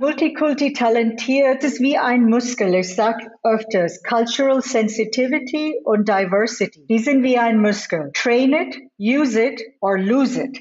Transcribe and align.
Multikulti 0.00 0.72
talentiert 0.72 1.62
ist 1.62 1.78
wie 1.78 1.98
ein 1.98 2.24
Muskel. 2.24 2.74
Ich 2.74 2.94
sage 2.94 3.30
öfters, 3.42 4.02
Cultural 4.02 4.62
Sensitivity 4.62 5.74
und 5.84 6.08
Diversity. 6.08 6.86
Die 6.88 6.98
sind 6.98 7.22
wie 7.22 7.36
ein 7.36 7.60
Muskel. 7.60 8.10
Train 8.14 8.54
it, 8.54 8.78
use 8.98 9.38
it 9.38 9.60
or 9.82 9.98
lose 9.98 10.42
it. 10.42 10.58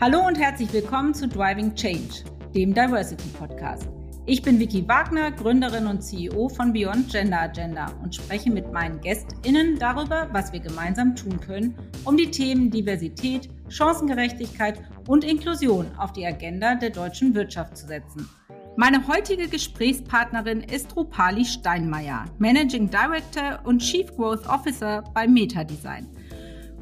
Hallo 0.00 0.26
und 0.26 0.34
herzlich 0.36 0.72
willkommen 0.72 1.14
zu 1.14 1.28
Driving 1.28 1.76
Change, 1.76 2.24
dem 2.56 2.74
Diversity 2.74 3.28
Podcast. 3.38 3.88
Ich 4.26 4.42
bin 4.42 4.58
Vicky 4.58 4.88
Wagner, 4.88 5.30
Gründerin 5.30 5.86
und 5.86 6.02
CEO 6.02 6.48
von 6.48 6.72
Beyond 6.72 7.12
Gender 7.12 7.42
Agenda 7.42 7.86
und 8.02 8.12
spreche 8.12 8.50
mit 8.50 8.72
meinen 8.72 9.00
GästInnen 9.00 9.78
darüber, 9.78 10.28
was 10.32 10.52
wir 10.52 10.58
gemeinsam 10.58 11.14
tun 11.14 11.38
können, 11.38 11.78
um 12.04 12.16
die 12.16 12.32
Themen 12.32 12.68
Diversität, 12.68 13.48
Chancengerechtigkeit 13.68 14.82
und 15.06 15.24
Inklusion 15.24 15.86
auf 15.98 16.12
die 16.12 16.26
Agenda 16.26 16.74
der 16.74 16.90
deutschen 16.90 17.34
Wirtschaft 17.34 17.76
zu 17.76 17.86
setzen. 17.86 18.28
Meine 18.76 19.06
heutige 19.08 19.48
Gesprächspartnerin 19.48 20.60
ist 20.60 20.94
Rupali 20.94 21.44
Steinmeier, 21.44 22.26
Managing 22.38 22.90
Director 22.90 23.60
und 23.64 23.78
Chief 23.78 24.14
Growth 24.14 24.46
Officer 24.46 25.02
bei 25.14 25.26
Meta 25.26 25.64
Design. 25.64 26.06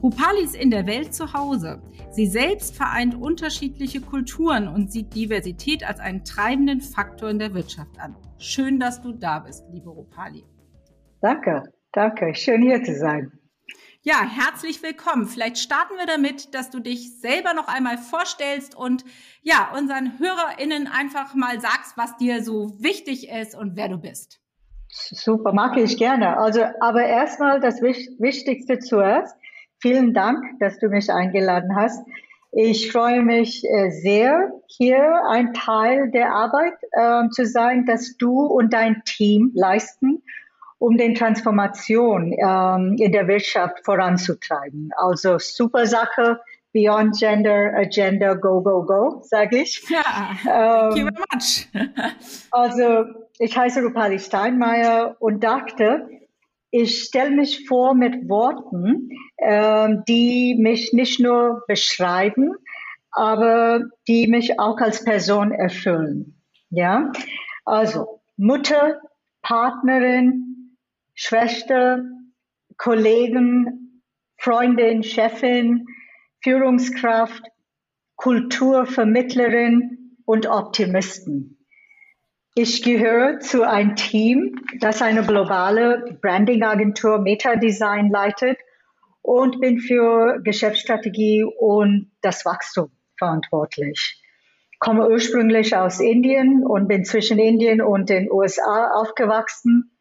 Rupali 0.03 0.43
ist 0.43 0.57
in 0.57 0.71
der 0.71 0.87
Welt 0.87 1.15
zu 1.15 1.33
Hause. 1.33 1.81
Sie 2.11 2.27
selbst 2.27 2.77
vereint 2.77 3.15
unterschiedliche 3.15 4.01
Kulturen 4.01 4.69
und 4.69 4.93
sieht 4.93 5.15
Diversität 5.15 5.89
als 5.89 6.01
einen 6.01 6.25
treibenden 6.25 6.81
Faktor 6.81 7.31
in 7.31 7.39
der 7.39 7.55
Wirtschaft 7.55 7.99
an. 7.99 8.17
Schön, 8.39 8.81
dass 8.81 9.01
du 9.01 9.13
da 9.13 9.39
bist, 9.39 9.65
liebe 9.73 9.91
Rupali. 9.91 10.45
Danke, 11.21 11.63
danke. 11.93 12.35
Schön 12.35 12.61
hier 12.61 12.83
zu 12.83 12.95
sein. 12.95 13.33
Ja, 14.07 14.21
herzlich 14.21 14.83
willkommen. 14.83 15.25
Vielleicht 15.25 15.57
starten 15.57 15.95
wir 15.97 16.05
damit, 16.05 16.55
dass 16.55 16.69
du 16.69 16.79
dich 16.79 17.19
selber 17.23 17.55
noch 17.55 17.69
einmal 17.69 17.97
vorstellst 17.97 18.77
und 18.77 19.03
ja, 19.41 19.71
unseren 19.75 20.19
HörerInnen 20.19 20.87
einfach 20.87 21.35
mal 21.35 21.59
sagst, 21.59 21.97
was 21.97 22.15
dir 22.19 22.45
so 22.45 22.77
wichtig 22.79 23.31
ist 23.31 23.55
und 23.55 23.77
wer 23.77 23.89
du 23.89 23.97
bist. 23.97 24.41
Super, 24.91 25.55
mag 25.55 25.79
ich 25.79 25.97
gerne. 25.97 26.37
Also, 26.37 26.61
aber 26.81 27.03
erstmal 27.07 27.61
das 27.61 27.81
Wichtigste 27.81 28.79
zuerst. 28.79 29.35
Vielen 29.81 30.13
Dank, 30.13 30.45
dass 30.61 30.79
du 30.79 30.91
mich 30.91 31.11
eingeladen 31.11 31.75
hast. 31.75 32.07
Ich 32.53 32.93
freue 32.93 33.23
mich 33.23 33.65
äh, 33.65 33.89
sehr, 33.89 34.53
hier 34.67 35.23
ein 35.31 35.55
Teil 35.55 36.11
der 36.11 36.31
Arbeit 36.31 36.75
äh, 36.93 37.31
zu 37.31 37.47
sein, 37.47 37.87
dass 37.87 38.19
du 38.19 38.43
und 38.43 38.75
dein 38.75 39.03
Team 39.07 39.53
leisten 39.55 40.23
um 40.79 40.97
den 40.97 41.15
Transformation 41.15 42.33
ähm, 42.33 42.97
in 42.99 43.13
der 43.13 43.29
Wirtschaft 43.29 43.85
voranzutreiben. 43.85 44.91
Also 44.97 45.39
super 45.39 45.87
Sache, 45.87 46.41
Beyond 46.73 47.17
Gender 47.17 47.73
Agenda, 47.77 48.35
go, 48.35 48.61
go, 48.61 48.85
go, 48.85 49.23
sage 49.23 49.59
ich. 49.59 49.83
Ja, 49.89 50.03
thank 50.43 50.97
you 50.97 51.07
very 51.07 51.27
much. 51.33 51.69
also 52.51 53.05
ich 53.39 53.57
heiße 53.57 53.81
Rupali 53.81 54.19
Steinmeier 54.19 55.17
und 55.21 55.45
dachte, 55.45 56.09
ich 56.73 57.05
stelle 57.05 57.31
mich 57.31 57.69
vor 57.69 57.95
mit 57.95 58.29
Worten, 58.29 59.11
ähm, 59.39 60.03
die 60.09 60.57
mich 60.59 60.93
nicht 60.93 61.21
nur 61.21 61.63
beschreiben, 61.69 62.53
aber 63.13 63.83
die 64.09 64.27
mich 64.27 64.59
auch 64.59 64.81
als 64.81 65.05
Person 65.05 65.53
erfüllen. 65.53 66.43
Ja, 66.71 67.13
also 67.65 68.21
Mutter, 68.37 68.99
Partnerin, 69.43 70.54
Schwester, 71.15 72.03
Kollegen, 72.77 74.03
Freundin, 74.37 75.03
Chefin, 75.03 75.87
Führungskraft, 76.43 77.43
Kulturvermittlerin 78.17 80.17
und 80.25 80.47
Optimisten. 80.47 81.67
Ich 82.57 82.83
gehöre 82.83 83.41
zu 83.41 83.63
einem 83.63 83.97
Team, 83.97 84.61
das 84.81 85.03
eine 85.03 85.25
globale 85.25 86.19
Brandingagentur 86.21 87.19
Meta 87.19 87.57
Design 87.57 88.11
leitet 88.11 88.59
und 89.23 89.61
bin 89.61 89.79
für 89.79 90.41
Geschäftsstrategie 90.43 91.45
und 91.45 92.13
das 92.23 92.45
Wachstum 92.45 92.91
verantwortlich. 93.19 94.21
Komme 94.79 95.09
ursprünglich 95.09 95.77
aus 95.77 96.01
Indien 96.01 96.65
und 96.65 96.89
bin 96.89 97.05
zwischen 97.05 97.39
Indien 97.39 97.81
und 97.81 98.11
den 98.11 98.31
USA 98.31 98.91
aufgewachsen 98.95 99.94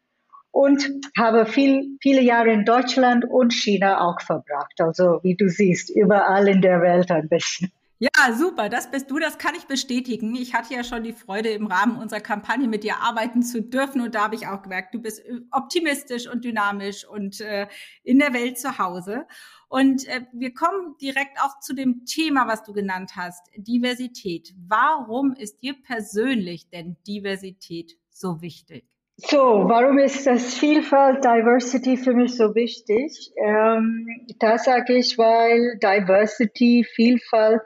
und 0.54 0.88
habe 1.18 1.46
viel, 1.46 1.98
viele 2.00 2.22
Jahre 2.22 2.52
in 2.52 2.64
Deutschland 2.64 3.24
und 3.28 3.52
China 3.52 4.00
auch 4.00 4.20
verbracht. 4.20 4.80
Also 4.80 5.18
wie 5.24 5.34
du 5.34 5.48
siehst, 5.48 5.90
überall 5.90 6.46
in 6.46 6.62
der 6.62 6.80
Welt 6.80 7.10
ein 7.10 7.28
bisschen. 7.28 7.72
Ja, 7.98 8.32
super, 8.32 8.68
das 8.68 8.88
bist 8.90 9.10
du, 9.10 9.18
das 9.18 9.38
kann 9.38 9.56
ich 9.56 9.64
bestätigen. 9.64 10.36
Ich 10.36 10.54
hatte 10.54 10.74
ja 10.74 10.84
schon 10.84 11.02
die 11.02 11.12
Freude, 11.12 11.48
im 11.48 11.66
Rahmen 11.66 11.96
unserer 11.96 12.20
Kampagne 12.20 12.68
mit 12.68 12.84
dir 12.84 12.98
arbeiten 13.00 13.42
zu 13.42 13.62
dürfen 13.62 14.00
und 14.00 14.14
da 14.14 14.24
habe 14.24 14.36
ich 14.36 14.46
auch 14.46 14.62
gemerkt, 14.62 14.94
du 14.94 15.00
bist 15.00 15.24
äh, 15.24 15.40
optimistisch 15.50 16.28
und 16.28 16.44
dynamisch 16.44 17.04
und 17.04 17.40
äh, 17.40 17.66
in 18.04 18.20
der 18.20 18.32
Welt 18.32 18.56
zu 18.56 18.78
Hause. 18.78 19.26
Und 19.68 20.06
äh, 20.06 20.20
wir 20.32 20.54
kommen 20.54 20.96
direkt 21.00 21.40
auch 21.40 21.58
zu 21.60 21.74
dem 21.74 22.04
Thema, 22.04 22.46
was 22.46 22.62
du 22.62 22.72
genannt 22.72 23.12
hast, 23.16 23.48
Diversität. 23.56 24.54
Warum 24.68 25.32
ist 25.32 25.62
dir 25.62 25.74
persönlich 25.82 26.68
denn 26.70 26.96
Diversität 27.06 27.96
so 28.10 28.40
wichtig? 28.40 28.93
So, 29.16 29.68
warum 29.68 29.98
ist 29.98 30.26
das 30.26 30.54
Vielfalt, 30.54 31.24
Diversity 31.24 31.96
für 31.96 32.14
mich 32.14 32.36
so 32.36 32.52
wichtig? 32.56 33.30
Ähm, 33.36 34.26
das 34.40 34.64
sage 34.64 34.96
ich, 34.96 35.16
weil 35.16 35.78
Diversity, 35.78 36.84
Vielfalt 36.84 37.62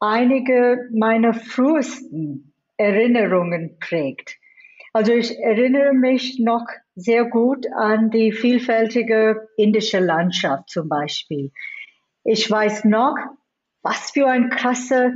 einige 0.00 0.88
meiner 0.92 1.34
frühesten 1.34 2.52
Erinnerungen 2.76 3.78
prägt. 3.78 4.38
Also 4.92 5.12
ich 5.12 5.38
erinnere 5.38 5.92
mich 5.92 6.40
noch 6.40 6.66
sehr 6.96 7.26
gut 7.26 7.66
an 7.76 8.10
die 8.10 8.32
vielfältige 8.32 9.48
indische 9.56 10.00
Landschaft 10.00 10.68
zum 10.68 10.88
Beispiel. 10.88 11.52
Ich 12.24 12.50
weiß 12.50 12.86
noch, 12.86 13.14
was 13.82 14.10
für 14.10 14.26
ein 14.26 14.50
krasser 14.50 15.12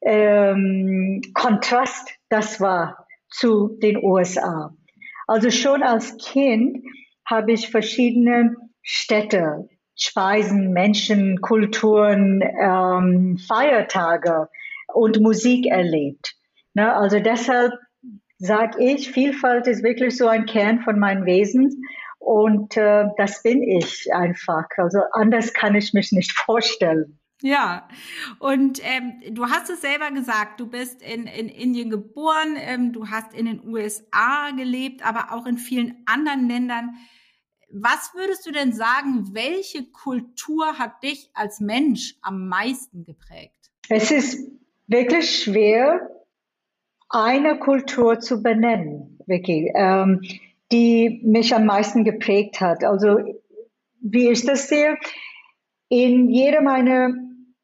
ähm, 0.00 1.20
Kontrast 1.34 2.14
das 2.30 2.62
war 2.62 2.99
zu 3.30 3.78
den 3.82 4.02
USA. 4.02 4.74
Also 5.26 5.50
schon 5.50 5.82
als 5.82 6.16
Kind 6.18 6.84
habe 7.24 7.52
ich 7.52 7.70
verschiedene 7.70 8.56
Städte, 8.82 9.68
Speisen, 9.94 10.72
Menschen, 10.72 11.40
Kulturen, 11.40 12.42
ähm, 12.42 13.38
Feiertage 13.46 14.48
und 14.92 15.20
Musik 15.20 15.66
erlebt. 15.66 16.34
Ne? 16.74 16.92
Also 16.92 17.20
deshalb 17.20 17.74
sage 18.38 18.82
ich, 18.82 19.12
Vielfalt 19.12 19.66
ist 19.66 19.84
wirklich 19.84 20.16
so 20.16 20.26
ein 20.26 20.46
Kern 20.46 20.80
von 20.80 20.98
meinem 20.98 21.26
Wesen 21.26 21.84
und 22.18 22.76
äh, 22.76 23.04
das 23.16 23.42
bin 23.42 23.62
ich 23.62 24.12
einfach. 24.12 24.66
Also 24.78 25.00
anders 25.12 25.52
kann 25.52 25.74
ich 25.74 25.92
mich 25.92 26.10
nicht 26.10 26.32
vorstellen. 26.46 27.19
Ja, 27.42 27.88
und 28.38 28.80
ähm, 28.84 29.34
du 29.34 29.46
hast 29.46 29.70
es 29.70 29.80
selber 29.80 30.10
gesagt, 30.10 30.60
du 30.60 30.66
bist 30.66 31.02
in, 31.02 31.26
in 31.26 31.48
Indien 31.48 31.88
geboren, 31.88 32.56
ähm, 32.58 32.92
du 32.92 33.08
hast 33.08 33.32
in 33.32 33.46
den 33.46 33.66
USA 33.66 34.50
gelebt, 34.50 35.06
aber 35.06 35.32
auch 35.32 35.46
in 35.46 35.56
vielen 35.56 36.02
anderen 36.04 36.48
Ländern. 36.48 36.96
Was 37.72 38.12
würdest 38.14 38.46
du 38.46 38.50
denn 38.50 38.72
sagen, 38.72 39.30
welche 39.32 39.84
Kultur 39.90 40.78
hat 40.78 41.02
dich 41.02 41.30
als 41.32 41.60
Mensch 41.60 42.16
am 42.20 42.48
meisten 42.48 43.04
geprägt? 43.04 43.70
Es 43.88 44.10
ist 44.10 44.38
wirklich 44.86 45.42
schwer, 45.42 46.10
eine 47.08 47.58
Kultur 47.58 48.20
zu 48.20 48.42
benennen, 48.42 49.18
Vicky, 49.26 49.72
ähm, 49.74 50.20
die 50.72 51.20
mich 51.24 51.54
am 51.54 51.64
meisten 51.64 52.04
geprägt 52.04 52.60
hat. 52.60 52.84
Also 52.84 53.18
wie 54.00 54.28
ich 54.28 54.44
das 54.44 54.68
sehe, 54.68 54.98
in 55.88 56.28
jeder 56.28 56.60
meiner 56.60 57.14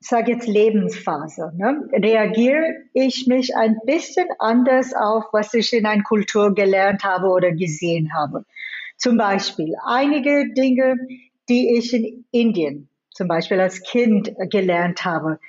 sage 0.00 0.32
jetzt 0.32 0.46
Lebensphase, 0.46 1.52
ne, 1.56 1.88
reagiere 1.92 2.74
ich 2.92 3.26
mich 3.26 3.56
ein 3.56 3.78
bisschen 3.84 4.28
anders 4.38 4.94
auf, 4.94 5.24
was 5.32 5.54
ich 5.54 5.72
in 5.72 5.86
einer 5.86 6.02
Kultur 6.02 6.54
gelernt 6.54 7.04
habe 7.04 7.28
oder 7.28 7.52
gesehen 7.52 8.12
habe. 8.14 8.44
Zum 8.96 9.16
Beispiel 9.16 9.74
einige 9.86 10.52
Dinge, 10.54 10.96
die 11.48 11.76
ich 11.76 11.92
in 11.92 12.24
Indien 12.30 12.88
zum 13.10 13.28
Beispiel 13.28 13.58
als 13.60 13.82
Kind 13.82 14.30
gelernt 14.50 15.04
habe, 15.04 15.40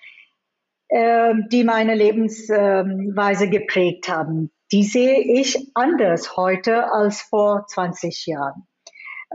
äh, 0.88 1.34
die 1.52 1.66
meine 1.66 1.96
Lebensweise 1.96 3.50
geprägt 3.50 4.08
haben. 4.08 4.52
Die 4.72 4.84
sehe 4.84 5.20
ich 5.20 5.72
anders 5.74 6.38
heute 6.38 6.92
als 6.92 7.22
vor 7.22 7.66
20 7.68 8.26
Jahren. 8.26 8.68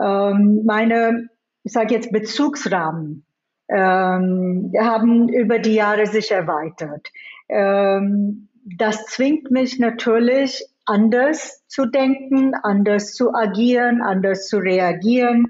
Ähm, 0.01 0.63
meine, 0.65 1.29
ich 1.63 1.73
sage 1.73 1.95
jetzt 1.95 2.11
Bezugsrahmen 2.11 3.27
ähm, 3.73 4.73
haben 4.79 5.29
über 5.29 5.59
die 5.59 5.75
Jahre 5.75 6.07
sich 6.07 6.31
erweitert. 6.31 7.09
Ähm, 7.49 8.49
das 8.65 9.07
zwingt 9.07 9.51
mich 9.51 9.79
natürlich 9.79 10.65
anders 10.85 11.67
zu 11.69 11.87
denken, 11.87 12.55
anders 12.55 13.15
zu 13.15 13.35
agieren, 13.35 14.03
anders 14.03 14.47
zu 14.49 14.59
reagieren, 14.59 15.47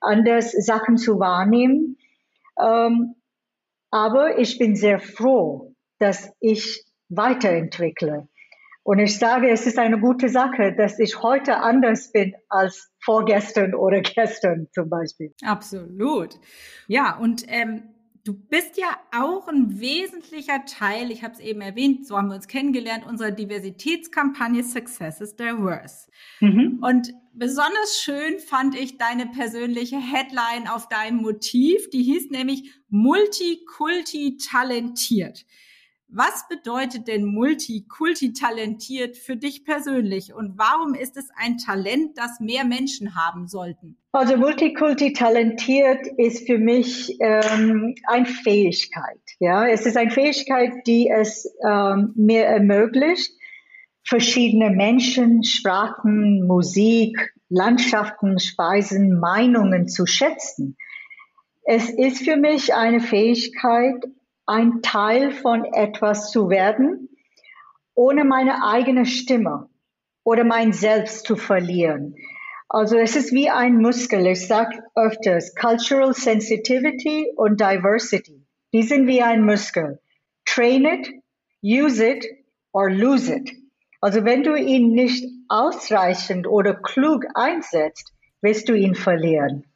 anders 0.00 0.52
Sachen 0.52 0.96
zu 0.96 1.20
wahrnehmen. 1.20 1.96
Ähm, 2.60 3.14
aber 3.90 4.38
ich 4.38 4.58
bin 4.58 4.76
sehr 4.76 4.98
froh, 4.98 5.74
dass 5.98 6.32
ich 6.40 6.84
weiterentwickle. 7.08 8.28
Und 8.82 8.98
ich 8.98 9.18
sage, 9.18 9.50
es 9.50 9.66
ist 9.66 9.78
eine 9.78 10.00
gute 10.00 10.28
Sache, 10.28 10.74
dass 10.76 10.98
ich 10.98 11.22
heute 11.22 11.58
anders 11.58 12.12
bin 12.12 12.34
als 12.48 12.90
vorgestern 13.00 13.74
oder 13.74 14.00
gestern 14.02 14.68
zum 14.72 14.88
Beispiel. 14.88 15.34
Absolut. 15.42 16.38
Ja, 16.88 17.16
und 17.18 17.44
ähm, 17.48 17.82
du 18.24 18.34
bist 18.34 18.78
ja 18.78 18.88
auch 19.12 19.48
ein 19.48 19.80
wesentlicher 19.80 20.64
Teil, 20.64 21.10
ich 21.10 21.22
habe 21.22 21.34
es 21.34 21.40
eben 21.40 21.60
erwähnt, 21.60 22.06
so 22.06 22.16
haben 22.16 22.28
wir 22.28 22.34
uns 22.34 22.48
kennengelernt, 22.48 23.06
unserer 23.06 23.30
Diversitätskampagne 23.30 24.62
Success 24.62 25.20
is 25.20 25.36
Diverse. 25.36 26.10
Mhm. 26.40 26.78
Und 26.82 27.12
besonders 27.32 28.00
schön 28.02 28.38
fand 28.38 28.74
ich 28.74 28.98
deine 28.98 29.26
persönliche 29.26 29.98
Headline 29.98 30.68
auf 30.68 30.88
deinem 30.88 31.18
Motiv, 31.18 31.88
die 31.90 32.02
hieß 32.02 32.30
nämlich 32.30 32.72
Multikulti 32.88 34.38
talentiert. 34.38 35.44
Was 36.12 36.48
bedeutet 36.48 37.06
denn 37.06 37.24
Multikulti-talentiert 37.24 39.16
für 39.16 39.36
dich 39.36 39.64
persönlich 39.64 40.34
und 40.34 40.58
warum 40.58 40.94
ist 40.94 41.16
es 41.16 41.28
ein 41.36 41.58
Talent, 41.58 42.18
das 42.18 42.40
mehr 42.40 42.64
Menschen 42.64 43.14
haben 43.14 43.46
sollten? 43.46 43.96
Also 44.10 44.36
Multikulti-talentiert 44.36 46.08
ist 46.16 46.48
für 46.48 46.58
mich 46.58 47.16
ähm, 47.20 47.94
eine 48.08 48.26
Fähigkeit. 48.26 49.20
Ja, 49.38 49.68
es 49.68 49.86
ist 49.86 49.96
eine 49.96 50.10
Fähigkeit, 50.10 50.84
die 50.86 51.08
es 51.08 51.48
ähm, 51.64 52.12
mir 52.16 52.44
ermöglicht, 52.44 53.32
verschiedene 54.02 54.70
Menschen, 54.70 55.44
Sprachen, 55.44 56.44
Musik, 56.44 57.32
Landschaften, 57.48 58.40
Speisen, 58.40 59.20
Meinungen 59.20 59.86
zu 59.86 60.06
schätzen. 60.06 60.76
Es 61.62 61.88
ist 61.88 62.24
für 62.24 62.36
mich 62.36 62.74
eine 62.74 62.98
Fähigkeit, 62.98 64.04
ein 64.50 64.82
Teil 64.82 65.30
von 65.30 65.64
etwas 65.64 66.32
zu 66.32 66.50
werden, 66.50 67.08
ohne 67.94 68.24
meine 68.24 68.66
eigene 68.66 69.06
Stimme 69.06 69.68
oder 70.24 70.42
mein 70.42 70.72
Selbst 70.72 71.24
zu 71.24 71.36
verlieren. 71.36 72.16
Also 72.68 72.96
es 72.96 73.14
ist 73.14 73.32
wie 73.32 73.48
ein 73.48 73.76
Muskel. 73.76 74.26
Ich 74.26 74.48
sage 74.48 74.82
öfters, 74.96 75.54
Cultural 75.54 76.14
Sensitivity 76.14 77.32
und 77.36 77.60
Diversity. 77.60 78.44
Die 78.72 78.82
sind 78.82 79.06
wie 79.06 79.22
ein 79.22 79.44
Muskel. 79.44 80.00
Train 80.44 80.84
it, 80.84 81.08
use 81.62 82.04
it 82.04 82.26
or 82.72 82.90
lose 82.90 83.32
it. 83.32 83.52
Also 84.00 84.24
wenn 84.24 84.42
du 84.42 84.56
ihn 84.56 84.92
nicht 84.92 85.28
ausreichend 85.48 86.48
oder 86.48 86.74
klug 86.74 87.24
einsetzt, 87.34 88.12
wirst 88.40 88.68
du 88.68 88.74
ihn 88.74 88.96
verlieren. 88.96 89.69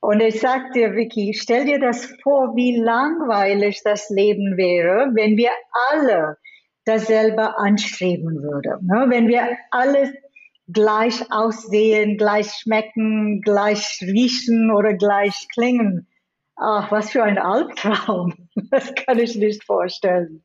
Und 0.00 0.20
ich 0.20 0.40
sag 0.40 0.72
dir, 0.72 0.94
Vicky, 0.94 1.34
stell 1.34 1.64
dir 1.64 1.80
das 1.80 2.06
vor, 2.22 2.54
wie 2.54 2.76
langweilig 2.76 3.82
das 3.84 4.08
Leben 4.10 4.56
wäre, 4.56 5.10
wenn 5.14 5.36
wir 5.36 5.50
alle 5.90 6.36
dasselbe 6.84 7.58
anstreben 7.58 8.42
würden. 8.42 8.86
Ne? 8.86 9.06
Wenn 9.08 9.28
wir 9.28 9.56
alle 9.70 10.14
gleich 10.68 11.30
aussehen, 11.30 12.16
gleich 12.16 12.52
schmecken, 12.52 13.40
gleich 13.40 13.98
riechen 14.02 14.70
oder 14.70 14.94
gleich 14.94 15.46
klingen. 15.52 16.06
Ach, 16.56 16.90
was 16.90 17.10
für 17.10 17.22
ein 17.22 17.38
Albtraum. 17.38 18.34
Das 18.70 18.94
kann 18.94 19.18
ich 19.18 19.36
nicht 19.36 19.64
vorstellen. 19.64 20.42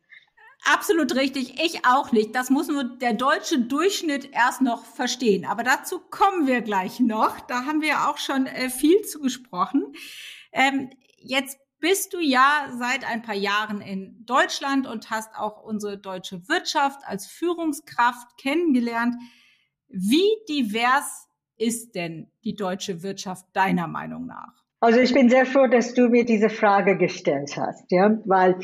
Absolut 0.64 1.16
richtig. 1.16 1.60
Ich 1.64 1.86
auch 1.86 2.12
nicht. 2.12 2.36
Das 2.36 2.50
muss 2.50 2.68
nur 2.68 2.84
der 2.84 3.14
deutsche 3.14 3.60
Durchschnitt 3.60 4.30
erst 4.32 4.62
noch 4.62 4.86
verstehen. 4.86 5.46
Aber 5.46 5.64
dazu 5.64 6.00
kommen 6.00 6.46
wir 6.46 6.62
gleich 6.62 7.00
noch. 7.00 7.40
Da 7.42 7.66
haben 7.66 7.82
wir 7.82 8.08
auch 8.08 8.18
schon 8.18 8.46
äh, 8.46 8.70
viel 8.70 9.02
zu 9.02 9.20
gesprochen. 9.20 9.94
Ähm, 10.52 10.92
jetzt 11.18 11.58
bist 11.80 12.14
du 12.14 12.20
ja 12.20 12.72
seit 12.78 13.10
ein 13.10 13.24
paar 13.24 13.36
Jahren 13.36 13.82
in 13.82 14.24
Deutschland 14.26 14.86
und 14.86 15.10
hast 15.10 15.36
auch 15.36 15.64
unsere 15.64 15.98
deutsche 15.98 16.48
Wirtschaft 16.48 17.02
als 17.06 17.26
Führungskraft 17.26 18.38
kennengelernt. 18.38 19.16
Wie 19.88 20.30
divers 20.48 21.28
ist 21.58 21.96
denn 21.96 22.32
die 22.44 22.56
deutsche 22.56 23.02
Wirtschaft 23.02 23.46
deiner 23.54 23.88
Meinung 23.88 24.28
nach? 24.28 24.54
Also 24.80 25.00
ich 25.00 25.14
bin 25.14 25.30
sehr 25.30 25.46
froh, 25.46 25.68
dass 25.68 25.94
du 25.94 26.10
mir 26.10 26.26
diese 26.26 26.50
Frage 26.50 26.98
gestellt 26.98 27.56
hast, 27.58 27.92
ja, 27.92 28.18
weil 28.26 28.58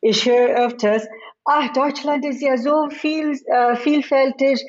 ich 0.00 0.26
höre 0.26 0.66
öfters, 0.66 1.06
ach, 1.44 1.72
Deutschland 1.72 2.24
ist 2.24 2.42
ja 2.42 2.56
so 2.56 2.88
viel, 2.90 3.38
äh, 3.46 3.76
vielfältig. 3.76 4.64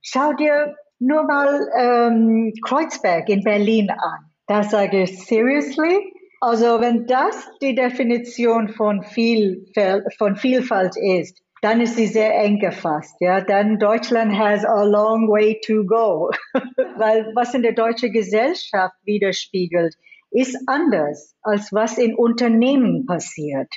Schau 0.00 0.32
dir 0.32 0.74
nur 0.98 1.24
mal 1.24 1.68
ähm, 1.76 2.52
Kreuzberg 2.66 3.28
in 3.28 3.42
Berlin 3.42 3.90
an. 3.90 4.30
Da 4.46 4.62
sage 4.62 5.02
ich, 5.02 5.24
seriously? 5.24 6.12
Also 6.40 6.80
wenn 6.80 7.06
das 7.06 7.48
die 7.60 7.74
Definition 7.74 8.68
von, 8.68 9.02
Vielfalt, 9.02 10.04
von 10.18 10.36
Vielfalt 10.36 10.96
ist, 10.96 11.40
dann 11.62 11.80
ist 11.80 11.94
sie 11.94 12.08
sehr 12.08 12.34
eng 12.34 12.58
gefasst. 12.58 13.14
Ja, 13.20 13.40
dann 13.40 13.78
Deutschland 13.78 14.36
has 14.36 14.64
a 14.64 14.82
long 14.82 15.28
way 15.28 15.60
to 15.64 15.84
go, 15.84 16.30
weil 16.96 17.30
was 17.36 17.54
in 17.54 17.62
der 17.62 17.74
deutschen 17.74 18.12
Gesellschaft 18.12 18.96
widerspiegelt, 19.04 19.94
ist 20.32 20.58
anders 20.66 21.36
als 21.42 21.72
was 21.72 21.98
in 21.98 22.16
Unternehmen 22.16 23.06
passiert. 23.06 23.72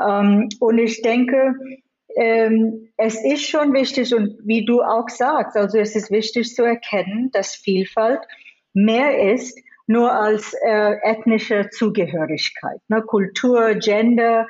Ähm, 0.00 0.48
und 0.60 0.78
ich 0.78 1.02
denke, 1.02 1.54
ähm, 2.16 2.88
es 2.96 3.22
ist 3.22 3.46
schon 3.46 3.72
wichtig 3.74 4.14
und 4.14 4.38
wie 4.44 4.64
du 4.64 4.82
auch 4.82 5.08
sagst, 5.08 5.56
also 5.56 5.78
es 5.78 5.94
ist 5.94 6.10
wichtig 6.10 6.54
zu 6.54 6.64
erkennen, 6.64 7.30
dass 7.32 7.54
Vielfalt 7.54 8.20
mehr 8.72 9.32
ist 9.32 9.58
nur 9.86 10.12
als 10.12 10.54
äh, 10.66 10.96
ethnische 11.02 11.68
Zugehörigkeit, 11.70 12.80
ne? 12.88 13.02
Kultur, 13.02 13.74
Gender, 13.74 14.46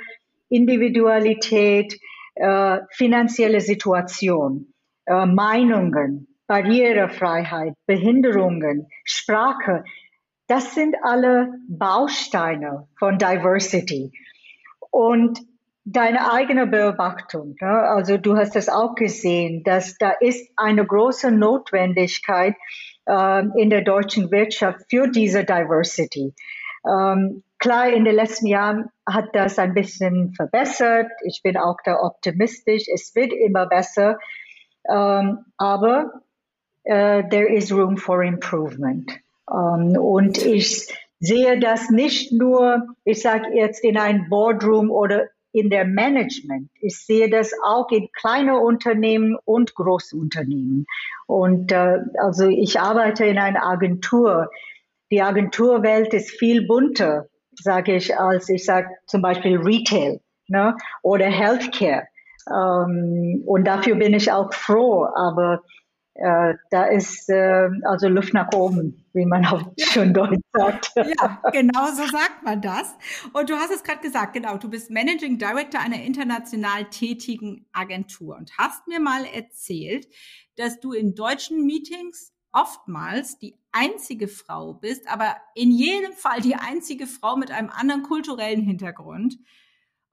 Individualität, 0.49 1.99
äh, 2.37 2.79
finanzielle 2.91 3.61
Situation, 3.61 4.73
äh, 5.07 5.27
Meinungen, 5.27 6.29
Barrierefreiheit, 6.47 7.75
Behinderungen, 7.87 8.87
Sprache. 9.05 9.85
Das 10.47 10.75
sind 10.75 10.95
alle 11.03 11.53
Bausteine 11.69 12.89
von 12.99 13.19
Diversity. 13.19 14.13
Und 14.97 15.41
deine 15.85 16.33
eigene 16.33 16.67
Beobachtung, 16.67 17.55
ne? 17.61 17.69
also 17.69 18.17
du 18.17 18.35
hast 18.35 18.57
es 18.57 18.71
auch 18.71 18.95
gesehen, 18.95 19.63
dass 19.63 19.99
da 19.99 20.09
ist 20.09 20.51
eine 20.57 20.87
große 20.87 21.31
Notwendigkeit 21.31 22.55
äh, 23.07 23.45
in 23.61 23.69
der 23.69 23.83
deutschen 23.83 24.31
Wirtschaft 24.31 24.87
für 24.89 25.09
diese 25.09 25.45
Diversity. 25.45 26.33
Ähm, 26.89 27.43
klar, 27.59 27.91
in 27.91 28.07
den 28.07 28.15
letzten 28.15 28.47
Jahren 28.47 28.89
hat 29.07 29.27
das 29.35 29.59
ein 29.59 29.75
bisschen 29.75 30.33
verbessert. 30.33 31.11
Ich 31.27 31.43
bin 31.43 31.59
auch 31.59 31.77
da 31.85 32.01
optimistisch. 32.01 32.85
Es 32.91 33.15
wird 33.15 33.35
immer 33.35 33.67
besser. 33.67 34.19
Ähm, 34.89 35.41
aber 35.59 36.23
äh, 36.85 37.23
there 37.29 37.53
is 37.53 37.71
room 37.71 37.99
for 37.99 38.23
improvement. 38.23 39.13
Ähm, 39.53 39.95
und 39.99 40.39
ich 40.39 40.89
sehe 41.19 41.59
das 41.59 41.91
nicht 41.91 42.33
nur, 42.33 42.87
ich 43.05 43.23
sage 43.23 43.55
jetzt 43.55 43.85
in 43.85 43.99
ein 43.99 44.29
Boardroom 44.29 44.91
oder 44.91 45.29
in 45.53 45.71
der 45.71 45.87
Management. 45.87 46.69
Ich 46.83 46.99
sehe 46.99 47.31
das 47.31 47.51
auch 47.65 47.91
in 47.91 48.09
kleine 48.13 48.59
Unternehmen 48.59 49.39
und 49.47 49.75
Großunternehmen. 49.75 50.87
Und 51.27 51.73
äh, 51.73 51.99
also 52.19 52.47
ich 52.49 52.79
arbeite 52.79 53.25
in 53.25 53.39
einer 53.39 53.65
Agentur. 53.65 54.51
Die 55.11 55.23
Agenturwelt 55.23 56.13
ist 56.13 56.31
viel 56.31 56.67
bunter, 56.67 57.29
sage 57.55 57.97
ich, 57.97 58.19
als 58.19 58.51
ich 58.51 58.67
sage 58.67 58.89
zum 59.07 59.23
Beispiel 59.23 59.57
Retail 59.57 60.21
ne, 60.49 60.77
oder 61.03 61.27
Healthcare. 61.27 62.07
Ähm, 62.51 63.43
und 63.47 63.65
dafür 63.67 63.95
bin 63.97 64.13
ich 64.13 64.31
auch 64.31 64.53
froh. 64.53 65.07
Aber 65.17 65.63
äh, 66.19 66.55
da 66.71 66.85
ist 66.85 67.29
äh, 67.29 67.69
also 67.85 68.09
Luft 68.09 68.33
nach 68.33 68.53
oben, 68.55 69.05
wie 69.13 69.27
man 69.27 69.45
auch 69.45 69.73
ja. 69.77 69.87
schon 69.87 70.15
Deutsch 70.15 70.41
sagt. 70.53 70.93
Ja, 70.97 71.43
genau 71.53 71.87
so 71.89 72.07
sagt 72.07 72.43
man 72.43 72.63
das. 72.63 72.95
Und 73.33 73.51
du 73.51 73.57
hast 73.57 73.71
es 73.71 73.83
gerade 73.83 74.01
gesagt, 74.01 74.33
genau, 74.33 74.57
du 74.57 74.71
bist 74.71 74.91
Managing 74.91 75.39
Director 75.39 75.81
einer 75.81 76.03
international 76.03 76.87
tätigen 76.87 77.67
Agentur 77.73 78.37
und 78.37 78.57
hast 78.57 78.87
mir 78.89 79.01
mal 79.01 79.25
erzählt, 79.27 80.09
dass 80.57 80.81
du 80.81 80.93
in 80.93 81.15
deutschen 81.15 81.67
Meetings 81.67 82.33
oftmals 82.51 83.39
die 83.39 83.59
einzige 83.73 84.29
Frau 84.29 84.73
bist, 84.73 85.11
aber 85.11 85.37
in 85.55 85.71
jedem 85.71 86.15
Fall 86.15 86.41
die 86.41 86.55
einzige 86.55 87.07
Frau 87.07 87.37
mit 87.37 87.51
einem 87.51 87.69
anderen 87.69 88.03
kulturellen 88.03 88.63
Hintergrund. 88.63 89.37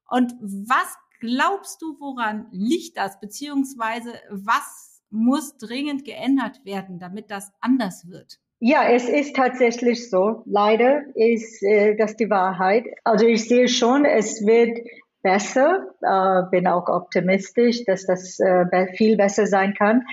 Und 0.10 0.33
was 0.41 0.98
glaubst 1.22 1.81
du, 1.81 1.98
woran 2.01 2.48
liegt 2.51 2.98
das? 2.98 3.22
Beziehungsweise 3.22 4.13
was 4.29 4.92
muss 5.13 5.58
dringend 5.58 6.03
geändert 6.03 6.65
werden, 6.65 7.00
damit 7.00 7.32
das 7.32 7.51
anders 7.62 8.10
wird? 8.10 8.39
Ja, 8.60 8.89
es 8.89 9.08
ist 9.08 9.36
tatsächlich 9.36 10.10
so. 10.10 10.43
Leider 10.46 11.03
ist 11.15 11.62
äh, 11.63 11.96
das 11.96 12.15
die 12.15 12.29
Wahrheit. 12.29 12.86
Also 13.03 13.25
ich 13.27 13.48
sehe 13.48 13.67
schon, 13.67 14.05
es 14.05 14.46
wird 14.46 14.79
besser. 15.22 15.88
Äh, 16.01 16.50
bin 16.50 16.67
auch 16.67 16.88
optimistisch, 16.88 17.84
dass 17.86 18.05
das 18.05 18.39
äh, 18.39 18.88
viel 18.96 19.17
besser 19.17 19.48
sein 19.48 19.74
kann. 19.74 20.03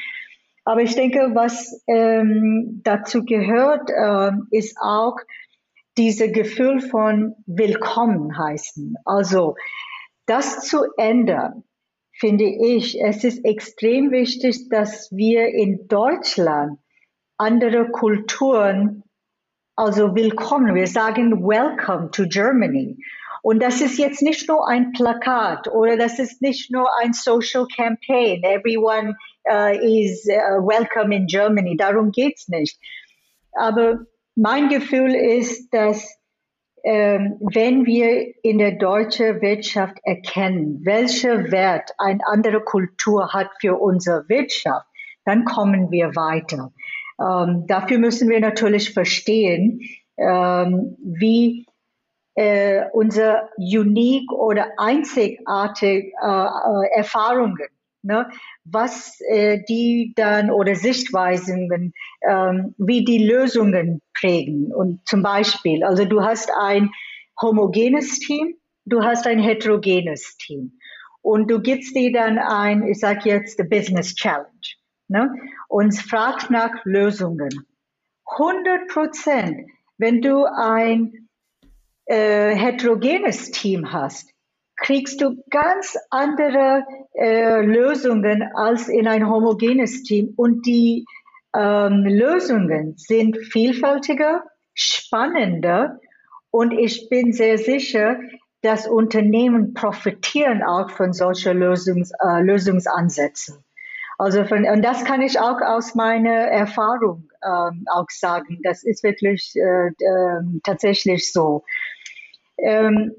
Aber 0.64 0.82
ich 0.82 0.94
denke, 0.94 1.30
was 1.34 1.82
ähm, 1.86 2.80
dazu 2.84 3.24
gehört, 3.24 3.90
äh, 3.90 4.32
ist 4.50 4.76
auch 4.80 5.16
diese 5.96 6.30
Gefühl 6.30 6.80
von 6.80 7.34
Willkommen 7.46 8.36
heißen. 8.36 8.96
Also 9.04 9.54
das 10.26 10.66
zu 10.66 10.84
ändern, 10.96 11.64
finde 12.20 12.44
ich, 12.44 13.02
es 13.02 13.24
ist 13.24 13.44
extrem 13.44 14.10
wichtig, 14.10 14.68
dass 14.68 15.10
wir 15.10 15.48
in 15.48 15.88
Deutschland 15.88 16.78
andere 17.38 17.90
Kulturen, 17.90 19.02
also 19.74 20.14
willkommen, 20.14 20.74
wir 20.74 20.86
sagen 20.86 21.42
Welcome 21.42 22.10
to 22.10 22.24
Germany. 22.28 22.98
Und 23.42 23.62
das 23.62 23.80
ist 23.80 23.98
jetzt 23.98 24.20
nicht 24.20 24.46
nur 24.48 24.68
ein 24.68 24.92
Plakat 24.92 25.66
oder 25.68 25.96
das 25.96 26.18
ist 26.18 26.42
nicht 26.42 26.70
nur 26.70 26.86
ein 27.00 27.14
Social 27.14 27.66
Campaign. 27.74 28.42
Everyone 28.44 29.16
uh, 29.50 29.72
is 29.82 30.26
uh, 30.28 30.60
welcome 30.60 31.16
in 31.16 31.26
Germany. 31.26 31.74
Darum 31.74 32.12
geht's 32.12 32.48
nicht. 32.48 32.78
Aber 33.52 34.00
mein 34.34 34.68
Gefühl 34.68 35.14
ist, 35.14 35.72
dass 35.72 36.19
wenn 36.82 37.86
wir 37.86 38.34
in 38.42 38.58
der 38.58 38.72
deutschen 38.72 39.40
Wirtschaft 39.40 39.98
erkennen, 40.02 40.80
welcher 40.84 41.50
Wert 41.50 41.90
eine 41.98 42.20
andere 42.26 42.60
Kultur 42.62 43.32
hat 43.32 43.50
für 43.60 43.76
unsere 43.76 44.28
Wirtschaft, 44.28 44.86
dann 45.24 45.44
kommen 45.44 45.90
wir 45.90 46.16
weiter. 46.16 46.72
Ähm, 47.20 47.66
dafür 47.66 47.98
müssen 47.98 48.28
wir 48.28 48.40
natürlich 48.40 48.92
verstehen, 48.94 49.80
ähm, 50.16 50.96
wie 51.02 51.66
äh, 52.34 52.84
unsere 52.92 53.50
unique 53.58 54.32
oder 54.32 54.68
einzigartige 54.78 56.12
äh, 56.22 56.44
äh, 56.44 56.96
Erfahrungen 56.96 57.68
Ne? 58.02 58.30
Was 58.64 59.20
äh, 59.28 59.62
die 59.68 60.12
dann 60.16 60.50
oder 60.50 60.74
Sichtweisen, 60.74 61.92
ähm, 62.26 62.74
wie 62.78 63.04
die 63.04 63.26
Lösungen 63.26 64.00
prägen. 64.18 64.72
Und 64.72 65.06
zum 65.06 65.22
Beispiel, 65.22 65.84
also 65.84 66.04
du 66.04 66.22
hast 66.22 66.50
ein 66.58 66.90
homogenes 67.40 68.18
Team, 68.20 68.54
du 68.84 69.02
hast 69.02 69.26
ein 69.26 69.38
heterogenes 69.38 70.36
Team. 70.38 70.78
Und 71.22 71.50
du 71.50 71.60
gibst 71.60 71.94
dir 71.94 72.12
dann 72.12 72.38
ein, 72.38 72.82
ich 72.86 72.98
sage 72.98 73.28
jetzt, 73.28 73.58
the 73.58 73.64
Business 73.64 74.14
Challenge. 74.14 74.48
Ne? 75.08 75.34
Und 75.68 75.94
fragst 75.94 76.50
nach 76.50 76.72
Lösungen. 76.84 77.50
100 78.38 78.88
Prozent, 78.88 79.70
wenn 79.98 80.22
du 80.22 80.44
ein 80.44 81.28
äh, 82.06 82.54
heterogenes 82.54 83.50
Team 83.50 83.92
hast, 83.92 84.30
kriegst 84.80 85.20
du 85.20 85.42
ganz 85.50 85.96
andere 86.10 86.84
äh, 87.14 87.62
Lösungen 87.62 88.42
als 88.54 88.88
in 88.88 89.06
ein 89.06 89.28
homogenes 89.28 90.02
Team. 90.02 90.32
Und 90.36 90.66
die 90.66 91.04
ähm, 91.56 92.04
Lösungen 92.04 92.94
sind 92.96 93.36
vielfältiger, 93.38 94.44
spannender 94.74 96.00
und 96.50 96.72
ich 96.72 97.08
bin 97.08 97.32
sehr 97.32 97.58
sicher, 97.58 98.18
dass 98.62 98.86
Unternehmen 98.86 99.72
profitieren 99.74 100.62
auch 100.62 100.90
von 100.90 101.12
solchen 101.12 101.58
Lösungs, 101.58 102.10
äh, 102.22 102.42
Lösungsansätzen. 102.42 103.64
Also 104.18 104.44
von, 104.44 104.66
und 104.66 104.82
das 104.82 105.04
kann 105.04 105.22
ich 105.22 105.40
auch 105.40 105.62
aus 105.62 105.94
meiner 105.94 106.30
Erfahrung 106.30 107.30
ähm, 107.42 107.84
auch 107.90 108.10
sagen. 108.10 108.60
Das 108.62 108.82
ist 108.82 109.02
wirklich 109.02 109.54
äh, 109.56 109.88
äh, 109.88 110.42
tatsächlich 110.62 111.32
so. 111.32 111.64
Ähm, 112.58 113.14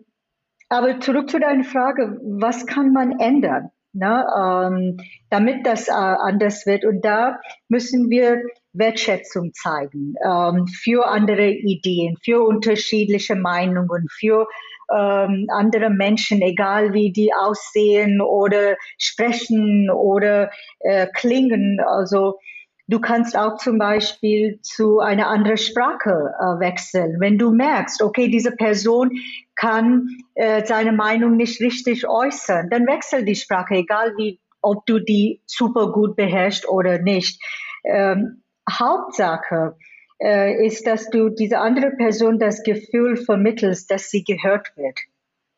aber 0.72 1.00
zurück 1.00 1.30
zu 1.30 1.40
deiner 1.40 1.63
Frage, 1.63 2.18
was 2.24 2.66
kann 2.66 2.94
man 2.94 3.20
ändern, 3.20 3.72
ne, 3.94 4.25
ähm, 4.38 4.98
damit 5.30 5.66
das 5.66 5.88
äh, 5.90 5.92
anders 5.92 6.66
wird? 6.66 6.86
Und 6.86 7.04
da 7.04 7.40
müssen 7.68 8.10
wir 8.10 8.42
Wertschätzung 8.74 9.51
zeigen 9.54 10.16
ähm, 10.25 10.68
für 10.68 11.08
andere 11.08 11.50
Ideen, 11.50 12.16
für 12.24 12.42
unterschiedliche 12.42 13.36
Meinungen, 13.36 14.08
für 14.10 14.48
ähm, 14.96 15.48
andere 15.50 15.90
Menschen, 15.90 16.42
egal 16.42 16.94
wie 16.94 17.12
die 17.12 17.32
aussehen 17.34 18.22
oder 18.22 18.78
sprechen 18.98 19.90
oder 19.90 20.51
äh, 20.80 21.08
klingen. 21.13 21.80
Also 21.86 22.40
Du 22.92 23.00
kannst 23.00 23.38
auch 23.38 23.56
zum 23.56 23.78
Beispiel 23.78 24.60
zu 24.63 25.00
einer 25.00 25.30
anderen 25.30 25.56
Sprache 25.56 26.34
äh, 26.38 26.60
wechseln. 26.60 27.22
Wenn 27.22 27.38
du 27.38 27.51
merkst, 27.51 28.01
okay, 28.01 28.28
diese 28.28 28.51
Person 28.51 29.12
kann 29.62 30.08
äh, 30.34 30.65
seine 30.65 30.91
Meinung 30.91 31.38
nicht 31.38 31.62
richtig 31.62 32.08
äußern, 32.08 32.70
dann 32.72 32.88
wechsel 32.88 33.24
die 33.24 33.36
Sprache, 33.36 33.75
egal 33.75 34.13
wie, 34.18 34.39
ob 34.62 34.86
du 34.88 35.00
die 35.00 35.41
super 35.46 35.91
gut 35.91 36.15
beherrschst 36.15 36.68
oder 36.68 37.00
nicht. 37.00 37.39
Ähm, 37.84 38.41
Hauptsache 38.70 39.75
äh, 40.20 40.65
ist, 40.65 40.88
dass 40.88 41.10
du 41.10 41.30
diese 41.30 41.60
andere 41.60 41.91
Person 41.91 42.39
das 42.39 42.63
Gefühl 42.63 43.18
vermittelst, 43.18 43.91
dass 43.91 44.10
sie 44.10 44.24
gehört 44.24 44.75
wird. 44.75 44.98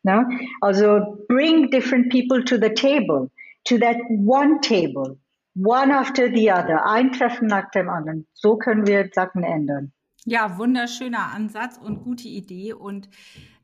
Ne? 0.03 0.27
Also 0.59 1.23
bring 1.29 1.69
different 1.69 2.11
people 2.11 2.43
to 2.43 2.55
the 2.55 2.73
table, 2.73 3.29
to 3.65 3.77
that 3.77 3.97
one 4.09 4.59
table 4.61 5.17
one 5.55 5.91
after 5.91 6.29
the 6.29 6.51
other, 6.51 6.85
ein 6.85 7.11
Treffen 7.11 7.47
nach 7.47 7.69
dem 7.71 7.89
anderen. 7.89 8.27
So 8.33 8.57
können 8.57 8.87
wir 8.87 9.09
Sachen 9.13 9.43
ändern. 9.43 9.93
Ja, 10.25 10.57
wunderschöner 10.57 11.33
Ansatz 11.33 11.77
und 11.77 12.03
gute 12.03 12.27
Idee. 12.27 12.73
Und 12.73 13.09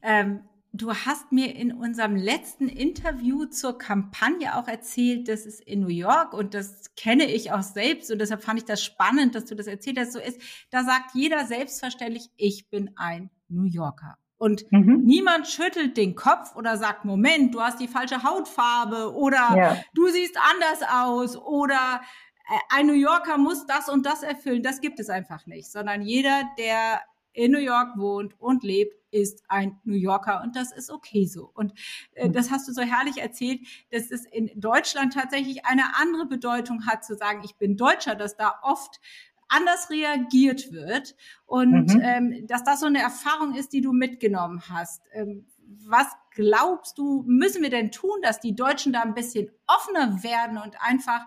ähm, 0.02 0.42
du 0.74 0.94
hast 0.94 1.32
mir 1.32 1.56
in 1.56 1.74
unserem 1.74 2.16
letzten 2.16 2.68
Interview 2.68 3.46
zur 3.46 3.78
Kampagne 3.78 4.56
auch 4.56 4.68
erzählt, 4.68 5.28
dass 5.28 5.46
es 5.46 5.60
in 5.60 5.82
New 5.82 5.88
York 5.88 6.34
und 6.34 6.54
das 6.54 6.96
kenne 6.96 7.26
ich 7.26 7.52
auch 7.52 7.64
selbst 7.64 8.12
und 8.12 8.20
deshalb 8.20 8.44
fand 8.44 8.60
ich 8.60 8.66
das 8.66 8.84
spannend, 8.84 9.36
dass 9.36 9.46
du 9.46 9.56
das 9.56 9.68
erzählt 9.68 10.00
hast. 10.00 10.14
So 10.14 10.20
ist, 10.20 10.40
da 10.70 10.84
sagt 10.84 11.16
jeder 11.16 11.46
selbstverständlich, 11.46 12.30
ich 12.38 12.70
bin 12.70 12.92
ein 12.96 13.30
New 13.48 13.64
Yorker. 13.64 14.18
Und 14.38 14.72
mhm. 14.72 15.02
niemand 15.04 15.48
schüttelt 15.48 15.98
den 15.98 16.16
Kopf 16.16 16.56
oder 16.56 16.78
sagt, 16.78 17.04
Moment, 17.04 17.54
du 17.54 17.60
hast 17.60 17.80
die 17.82 17.90
falsche 17.90 18.24
Hautfarbe 18.24 19.14
oder 19.14 19.58
ja. 19.58 19.78
du 19.94 20.08
siehst 20.08 20.38
anders 20.38 20.82
aus 20.90 21.36
oder 21.36 22.02
äh, 22.48 22.76
ein 22.78 22.88
New 22.88 22.94
Yorker 22.94 23.38
muss 23.38 23.66
das 23.66 23.90
und 23.90 24.06
das 24.06 24.24
erfüllen. 24.24 24.64
Das 24.64 24.80
gibt 24.80 25.02
es 25.02 25.10
einfach 25.10 25.46
nicht, 25.46 25.70
sondern 25.70 26.02
jeder, 26.02 26.44
der 26.58 27.02
in 27.40 27.52
New 27.52 27.60
York 27.60 27.98
wohnt 27.98 28.40
und 28.40 28.64
lebt, 28.64 28.96
ist 29.12 29.44
ein 29.48 29.80
New 29.86 29.96
Yorker 29.96 30.42
und 30.44 30.56
das 30.58 30.72
ist 30.74 30.92
okay 30.92 31.26
so. 31.26 31.50
Und 31.54 31.74
äh, 32.14 32.28
mhm. 32.28 32.34
das 32.34 32.52
hast 32.52 32.68
du 32.68 32.74
so 32.74 32.82
herrlich 32.82 33.22
erzählt, 33.22 33.62
dass 33.92 34.12
es 34.12 34.26
in 34.26 34.52
Deutschland 34.56 35.14
tatsächlich 35.14 35.66
eine 35.66 35.96
andere 35.98 36.26
Bedeutung 36.26 36.86
hat, 36.86 37.06
zu 37.06 37.16
sagen, 37.16 37.42
ich 37.46 37.56
bin 37.56 37.78
Deutscher, 37.78 38.16
dass 38.16 38.36
da 38.36 38.60
oft 38.62 39.00
anders 39.48 39.90
reagiert 39.90 40.74
wird 40.74 41.16
und 41.46 41.96
mhm. 41.96 42.02
ähm, 42.04 42.48
dass 42.48 42.64
das 42.66 42.82
so 42.82 42.88
eine 42.88 43.02
Erfahrung 43.02 43.56
ist, 43.56 43.72
die 43.72 43.82
du 43.82 43.94
mitgenommen 43.94 44.62
hast. 44.70 45.02
Ähm, 45.14 45.48
was 45.88 46.08
glaubst 46.32 46.98
du, 46.98 47.24
müssen 47.26 47.64
wir 47.64 47.70
denn 47.70 47.92
tun, 47.92 48.20
dass 48.22 48.42
die 48.42 48.56
Deutschen 48.56 48.92
da 48.92 49.02
ein 49.02 49.14
bisschen 49.14 49.50
offener 49.66 50.24
werden 50.24 50.58
und 50.58 50.76
einfach, 50.82 51.26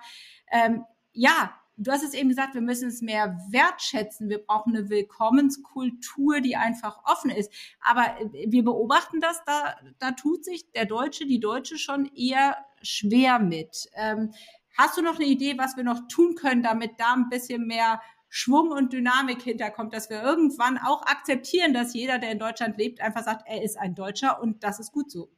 ähm, 0.51 0.85
ja, 1.13 1.55
du 1.77 1.91
hast 1.91 2.05
es 2.05 2.15
eben 2.15 2.29
gesagt, 2.29 2.55
wir 2.55 2.61
müssen 2.61 2.89
es 2.89 3.03
mehr 3.03 3.39
wertschätzen. 3.51 4.29
Wir 4.29 4.39
brauchen 4.39 4.77
eine 4.77 4.89
Willkommenskultur, 4.89 6.41
die 6.41 6.57
einfach 6.57 7.05
offen 7.05 7.31
ist. 7.31 7.53
Aber 7.81 8.21
äh, 8.21 8.47
wir 8.49 8.65
beobachten 8.65 9.21
das, 9.21 9.43
da, 9.47 9.77
da 9.99 10.13
tut 10.13 10.45
sich 10.45 10.71
der 10.73 10.87
Deutsche, 10.87 11.27
die 11.27 11.41
Deutsche 11.41 11.79
schon 11.79 12.07
eher 12.15 12.57
schwer 12.83 13.39
mit. 13.39 13.89
Ähm, 13.95 14.33
Hast 14.77 14.97
du 14.97 15.03
noch 15.03 15.17
eine 15.17 15.27
Idee, 15.27 15.59
was 15.59 15.77
wir 15.77 15.85
noch 15.85 16.09
tun 16.09 16.35
können, 16.35 16.63
damit 16.63 16.93
da 16.99 17.13
ein 17.13 17.29
bisschen 17.29 17.67
mehr 17.67 18.01
Schwung 18.31 18.71
und 18.71 18.93
Dynamik 18.93 19.43
hinterkommt, 19.43 19.93
dass 19.93 20.09
wir 20.09 20.23
irgendwann 20.23 20.79
auch 20.79 21.03
akzeptieren, 21.03 21.75
dass 21.75 21.93
jeder, 21.93 22.19
der 22.19 22.33
in 22.33 22.39
Deutschland 22.39 22.79
lebt, 22.79 23.01
einfach 23.03 23.23
sagt, 23.23 23.47
er 23.47 23.63
ist 23.63 23.79
ein 23.79 23.95
Deutscher 23.95 24.41
und 24.41 24.65
das 24.65 24.81
ist 24.81 24.93
gut 24.93 25.11
so? 25.11 25.31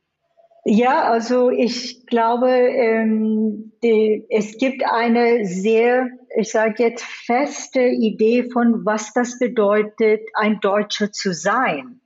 Ja, 0.66 1.10
also 1.10 1.50
ich 1.50 2.06
glaube, 2.06 2.48
ähm, 2.48 3.72
die, 3.82 4.24
es 4.30 4.56
gibt 4.56 4.82
eine 4.84 5.44
sehr, 5.44 6.08
ich 6.38 6.50
sage 6.50 6.84
jetzt, 6.84 7.04
feste 7.04 7.82
Idee 7.82 8.48
von, 8.50 8.84
was 8.86 9.12
das 9.12 9.38
bedeutet, 9.38 10.22
ein 10.32 10.60
Deutscher 10.60 11.12
zu 11.12 11.34
sein. 11.34 12.00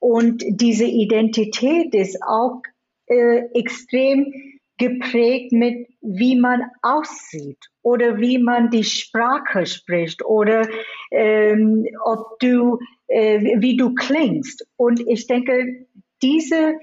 Und 0.00 0.42
diese 0.48 0.84
Identität 0.84 1.94
ist 1.94 2.20
auch 2.26 2.60
äh, 3.06 3.44
extrem 3.54 4.32
geprägt 4.78 5.52
mit, 5.52 5.88
wie 6.00 6.36
man 6.36 6.62
aussieht 6.82 7.70
oder 7.82 8.18
wie 8.18 8.38
man 8.38 8.70
die 8.70 8.84
Sprache 8.84 9.64
spricht 9.64 10.24
oder 10.24 10.68
ähm, 11.12 11.86
ob 12.04 12.38
du, 12.40 12.78
äh, 13.06 13.60
wie 13.60 13.76
du 13.76 13.94
klingst. 13.94 14.66
Und 14.76 15.00
ich 15.06 15.28
denke, 15.28 15.86
diese, 16.20 16.74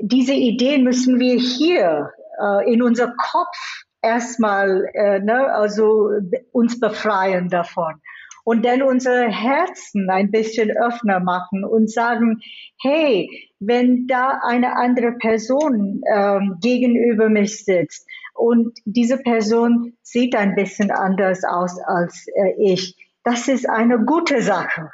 diese 0.00 0.34
Ideen 0.34 0.84
müssen 0.84 1.18
wir 1.18 1.38
hier 1.38 2.12
äh, 2.40 2.72
in 2.72 2.82
unser 2.82 3.12
Kopf 3.16 3.84
erstmal, 4.02 4.88
äh, 4.94 5.20
ne, 5.20 5.52
also 5.52 6.10
uns 6.52 6.78
befreien 6.78 7.48
davon 7.48 8.00
und 8.48 8.64
dann 8.64 8.80
unsere 8.80 9.28
Herzen 9.28 10.08
ein 10.08 10.30
bisschen 10.30 10.70
öffner 10.70 11.20
machen 11.20 11.64
und 11.64 11.90
sagen, 11.90 12.40
hey, 12.80 13.28
wenn 13.60 14.06
da 14.06 14.40
eine 14.42 14.74
andere 14.74 15.12
Person 15.12 16.00
ähm, 16.10 16.56
gegenüber 16.62 17.28
mich 17.28 17.62
sitzt 17.66 18.06
und 18.32 18.78
diese 18.86 19.18
Person 19.18 19.98
sieht 20.02 20.34
ein 20.34 20.54
bisschen 20.54 20.90
anders 20.90 21.44
aus 21.44 21.78
als 21.78 22.26
äh, 22.36 22.54
ich, 22.56 22.96
das 23.22 23.48
ist 23.48 23.68
eine 23.68 24.02
gute 24.06 24.40
Sache. 24.40 24.92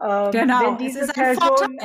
Ähm, 0.00 0.30
genau, 0.30 0.60
wenn 0.62 0.78
diese 0.78 1.06
Person, 1.08 1.78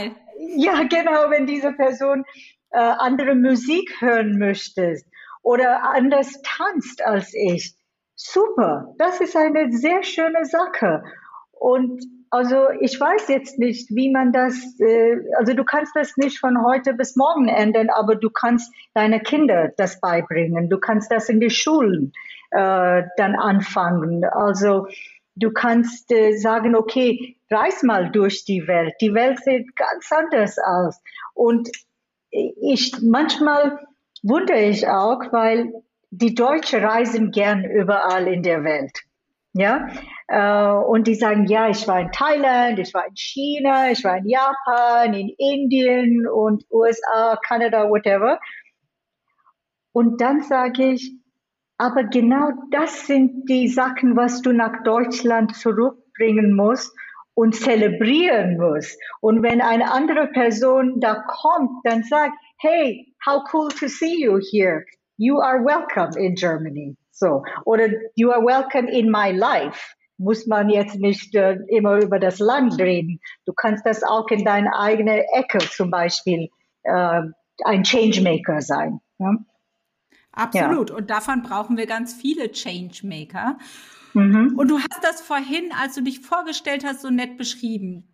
Ja, 0.57 0.83
genau, 0.83 1.29
wenn 1.29 1.45
diese 1.45 1.71
Person 1.71 2.25
äh, 2.71 2.77
andere 2.77 3.35
Musik 3.35 4.01
hören 4.01 4.38
möchte 4.38 4.97
oder 5.41 5.83
anders 5.93 6.41
tanzt 6.43 7.05
als 7.05 7.33
ich. 7.33 7.75
Super, 8.15 8.93
das 8.97 9.21
ist 9.21 9.35
eine 9.35 9.71
sehr 9.71 10.03
schöne 10.03 10.45
Sache. 10.45 11.03
Und 11.51 12.03
also 12.29 12.69
ich 12.79 13.00
weiß 13.00 13.27
jetzt 13.27 13.59
nicht, 13.59 13.89
wie 13.91 14.12
man 14.12 14.31
das, 14.31 14.79
äh, 14.79 15.17
also 15.38 15.53
du 15.53 15.63
kannst 15.63 15.95
das 15.95 16.17
nicht 16.17 16.39
von 16.39 16.65
heute 16.65 16.93
bis 16.93 17.15
morgen 17.15 17.47
ändern, 17.47 17.89
aber 17.89 18.15
du 18.15 18.29
kannst 18.29 18.73
deine 18.93 19.19
Kinder 19.19 19.69
das 19.77 20.00
beibringen. 20.01 20.69
Du 20.69 20.79
kannst 20.79 21.12
das 21.12 21.29
in 21.29 21.39
die 21.39 21.51
Schulen 21.51 22.12
äh, 22.51 23.03
dann 23.17 23.35
anfangen. 23.35 24.23
Also 24.25 24.88
du 25.36 25.52
kannst 25.52 26.12
äh, 26.12 26.36
sagen, 26.38 26.75
okay, 26.75 27.38
reis 27.50 27.84
mal 27.84 28.12
durch 28.12 28.46
die 28.46 28.68
Welt. 28.68 28.94
Die 29.02 29.13
Welt 29.13 29.40
sieht 29.44 29.75
ganz 29.75 30.12
anders 30.12 30.58
aus. 30.60 31.02
Und 31.34 31.70
ich 32.30 32.96
manchmal 33.02 33.80
wundere 34.24 34.62
ich 34.62 34.88
auch, 34.88 35.32
weil 35.32 35.72
die 36.10 36.36
Deutschen 36.36 36.84
reisen 36.84 37.32
gern 37.32 37.63
überall 37.63 38.28
in 38.28 38.44
der 38.44 38.63
Welt. 38.63 39.00
Ja, 39.56 39.88
äh, 40.28 40.72
und 40.88 41.06
die 41.06 41.13
sagen, 41.13 41.46
ja, 41.46 41.70
ich 41.70 41.88
war 41.88 42.00
in 42.00 42.12
Thailand, 42.12 42.80
ich 42.80 42.92
war 42.92 43.06
in 43.06 43.16
China, 43.16 43.92
ich 43.92 44.04
war 44.04 44.18
in 44.18 44.28
Japan, 44.28 45.13
in 45.13 45.30
Indien 45.38 46.28
und 46.28 46.66
USA, 46.72 47.40
Kanada, 47.46 47.88
whatever. 47.88 48.40
Und 49.92 50.22
dann 50.22 50.42
sage 50.42 50.94
ich, 50.94 51.12
aber 51.77 52.03
genau 52.06 52.51
das 52.72 53.08
sind 53.08 53.50
die 53.50 53.68
Sachen, 53.68 54.15
was 54.15 54.42
du 54.42 54.51
nach 54.51 54.84
Deutschland 54.84 55.56
zurückbringen 55.56 56.56
musst 56.56 56.96
und 57.34 57.56
zelebrieren 57.56 58.58
musst. 58.58 59.00
Und 59.22 59.44
wenn 59.44 59.62
eine 59.62 59.92
andere 59.92 60.27
Person 60.27 61.00
da 61.00 61.24
kommt, 61.27 61.72
dann 61.84 62.03
sagt, 62.03 62.34
hey, 62.60 63.13
how 63.25 63.44
cool 63.53 63.70
to 63.70 63.88
see 63.88 64.24
you 64.24 64.39
here. 64.51 64.86
You 65.18 65.39
are 65.39 65.63
welcome 65.63 66.18
in 66.18 66.36
Germany. 66.36 66.96
So. 67.12 67.44
Oder 67.65 67.88
you 68.15 68.32
are 68.32 68.44
welcome 68.44 68.89
in 68.89 69.10
my 69.12 69.32
life. 69.32 69.96
Muss 70.18 70.46
man 70.46 70.70
jetzt 70.70 70.96
nicht 70.96 71.36
äh, 71.36 71.58
immer 71.68 72.01
über 72.01 72.20
das 72.20 72.39
Land 72.39 72.80
reden. 72.80 73.20
Du 73.46 73.53
kannst 73.53 73.86
das 73.86 74.03
auch 74.03 74.27
in 74.30 74.46
deiner 74.46 74.80
eigenen 74.80 75.22
Ecke 75.34 75.60
zum 75.60 75.89
Beispiel 75.89 76.50
äh, 76.84 77.22
ein 77.63 77.84
Changemaker 77.84 78.62
sein. 78.62 79.00
Ja? 79.18 79.36
Absolut. 80.34 80.90
Ja. 80.90 80.96
Und 80.98 81.10
davon 81.10 81.44
brauchen 81.44 81.78
wir 81.78 81.86
ganz 81.86 82.13
viele 82.13 82.52
Changemaker. 82.52 83.58
Mhm. 84.13 84.54
Und 84.58 84.68
du 84.68 84.80
hast 84.80 85.04
das 85.04 85.22
vorhin, 85.22 85.72
als 85.80 85.96
du 85.96 86.02
dich 86.02 86.20
vorgestellt 86.20 86.84
hast, 86.86 87.02
so 87.02 87.10
nett 87.10 87.38
beschrieben. 87.38 88.10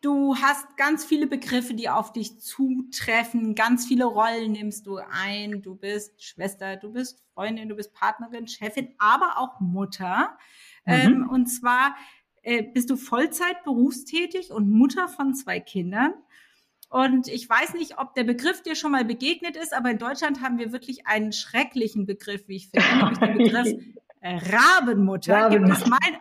Du 0.00 0.34
hast 0.36 0.76
ganz 0.76 1.04
viele 1.04 1.28
Begriffe, 1.28 1.74
die 1.74 1.88
auf 1.88 2.12
dich 2.12 2.40
zutreffen. 2.40 3.54
Ganz 3.54 3.86
viele 3.86 4.04
Rollen 4.04 4.50
nimmst 4.50 4.86
du 4.86 4.98
ein. 4.98 5.62
Du 5.62 5.76
bist 5.76 6.24
Schwester, 6.24 6.76
du 6.76 6.92
bist 6.92 7.22
Freundin, 7.34 7.68
du 7.68 7.76
bist 7.76 7.94
Partnerin, 7.94 8.48
Chefin, 8.48 8.94
aber 8.98 9.38
auch 9.38 9.60
Mutter. 9.60 10.36
Mhm. 10.84 10.92
Ähm, 10.92 11.28
und 11.30 11.46
zwar 11.46 11.94
äh, 12.42 12.64
bist 12.64 12.90
du 12.90 12.96
Vollzeit 12.96 13.62
berufstätig 13.62 14.50
und 14.50 14.68
Mutter 14.68 15.06
von 15.06 15.34
zwei 15.34 15.60
Kindern. 15.60 16.14
Und 16.92 17.28
ich 17.28 17.48
weiß 17.48 17.72
nicht, 17.74 17.98
ob 17.98 18.14
der 18.14 18.24
Begriff 18.24 18.62
dir 18.62 18.74
schon 18.74 18.92
mal 18.92 19.04
begegnet 19.04 19.56
ist, 19.56 19.72
aber 19.72 19.90
in 19.90 19.98
Deutschland 19.98 20.42
haben 20.42 20.58
wir 20.58 20.72
wirklich 20.72 21.06
einen 21.06 21.32
schrecklichen 21.32 22.04
Begriff, 22.04 22.46
wie 22.48 22.56
ich 22.56 22.68
finde, 22.68 22.96
nämlich 22.96 23.18
den 23.18 23.38
Begriff 23.38 23.68
Rabenmutter. 24.22 25.34
Rabenmutter. 25.34 25.50
Gibt 25.50 25.70
es 25.70 25.86
mein, 25.86 26.20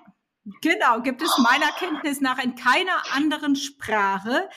Genau, 0.62 1.02
gibt 1.02 1.22
es 1.22 1.38
meiner 1.38 1.72
Kenntnis 1.74 2.22
nach 2.22 2.44
in 2.44 2.56
keiner 2.56 3.04
anderen 3.14 3.56
Sprache. 3.56 4.50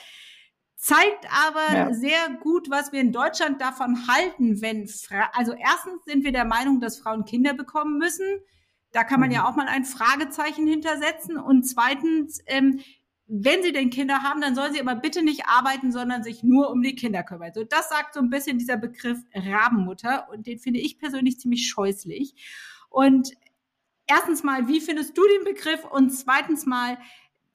Zeigt 0.77 1.27
aber 1.31 1.75
ja. 1.75 1.93
sehr 1.93 2.29
gut, 2.41 2.69
was 2.69 2.91
wir 2.91 3.01
in 3.01 3.11
Deutschland 3.11 3.61
davon 3.61 4.07
halten, 4.07 4.61
wenn, 4.61 4.87
Fra 4.87 5.29
also 5.33 5.53
erstens 5.53 6.05
sind 6.05 6.23
wir 6.23 6.31
der 6.31 6.45
Meinung, 6.45 6.79
dass 6.79 6.99
Frauen 6.99 7.25
Kinder 7.25 7.53
bekommen 7.53 7.97
müssen. 7.97 8.39
Da 8.91 9.03
kann 9.03 9.19
man 9.19 9.29
mhm. 9.29 9.35
ja 9.35 9.49
auch 9.49 9.55
mal 9.55 9.67
ein 9.67 9.83
Fragezeichen 9.83 10.65
hintersetzen. 10.65 11.37
Und 11.37 11.63
zweitens, 11.63 12.39
ähm, 12.45 12.79
wenn 13.27 13.63
sie 13.63 13.71
denn 13.71 13.89
Kinder 13.89 14.21
haben, 14.21 14.41
dann 14.41 14.55
sollen 14.55 14.73
sie 14.73 14.81
aber 14.81 14.95
bitte 14.95 15.23
nicht 15.23 15.47
arbeiten, 15.47 15.91
sondern 15.91 16.23
sich 16.23 16.43
nur 16.43 16.69
um 16.69 16.81
die 16.81 16.95
Kinder 16.95 17.23
kümmern. 17.23 17.53
So, 17.53 17.63
das 17.63 17.89
sagt 17.89 18.13
so 18.13 18.19
ein 18.19 18.29
bisschen 18.29 18.59
dieser 18.59 18.77
Begriff 18.77 19.19
Rabenmutter 19.33 20.29
und 20.29 20.45
den 20.45 20.59
finde 20.59 20.79
ich 20.79 20.99
persönlich 20.99 21.39
ziemlich 21.39 21.67
scheußlich. 21.67 22.35
Und 22.89 23.31
erstens 24.05 24.43
mal, 24.43 24.67
wie 24.67 24.79
findest 24.79 25.17
du 25.17 25.23
den 25.37 25.43
Begriff? 25.43 25.83
Und 25.85 26.11
zweitens 26.11 26.65
mal, 26.65 26.99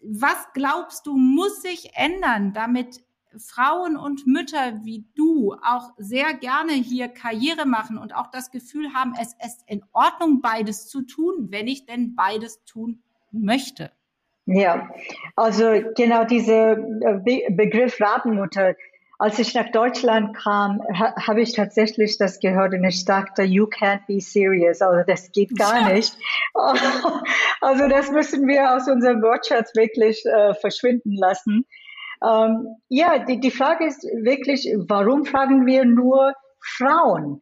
was 0.01 0.49
glaubst 0.55 1.07
du, 1.07 1.17
muss 1.17 1.63
sich 1.63 1.91
ändern, 1.95 2.53
damit 2.53 3.05
Frauen 3.39 3.97
und 3.97 4.27
Mütter 4.27 4.85
wie 4.85 5.05
du 5.15 5.55
auch 5.63 5.93
sehr 5.99 6.35
gerne 6.35 6.73
hier 6.73 7.09
Karriere 7.09 7.65
machen 7.65 7.97
und 7.97 8.15
auch 8.15 8.29
das 8.33 8.51
Gefühl 8.51 8.93
haben, 8.93 9.15
es 9.21 9.37
ist 9.45 9.63
in 9.67 9.85
Ordnung, 9.93 10.41
beides 10.41 10.89
zu 10.89 11.03
tun, 11.03 11.47
wenn 11.51 11.69
ich 11.69 11.87
denn 11.87 12.17
beides 12.17 12.65
tun 12.65 13.03
möchte? 13.31 13.93
Ja, 14.53 14.91
also 15.37 15.81
genau 15.95 16.25
dieser 16.25 16.75
Be 16.75 17.43
Begriff 17.51 18.01
Rabenmutter, 18.01 18.75
als 19.17 19.39
ich 19.39 19.55
nach 19.55 19.71
Deutschland 19.71 20.37
kam, 20.37 20.81
ha, 20.93 21.15
habe 21.25 21.43
ich 21.43 21.53
tatsächlich 21.53 22.19
das 22.19 22.41
gehört 22.41 22.75
und 22.75 22.83
ich 22.83 23.05
dachte, 23.05 23.43
you 23.43 23.67
can't 23.67 24.05
be 24.09 24.21
serious. 24.21 24.83
Also 24.83 25.05
das 25.07 25.31
geht 25.31 25.57
gar 25.57 25.93
nicht. 25.93 26.17
also 27.61 27.87
das 27.87 28.11
müssen 28.11 28.49
wir 28.49 28.75
aus 28.75 28.89
unserem 28.89 29.23
Wortschatz 29.23 29.73
wirklich 29.77 30.25
äh, 30.27 30.55
verschwinden 30.55 31.15
lassen. 31.15 31.65
Ähm, 32.21 32.75
ja, 32.89 33.21
die, 33.21 33.39
die 33.39 33.53
Frage 33.53 33.87
ist 33.87 34.03
wirklich, 34.03 34.69
warum 34.89 35.27
fragen 35.27 35.65
wir 35.65 35.85
nur 35.85 36.35
Frauen? 36.61 37.41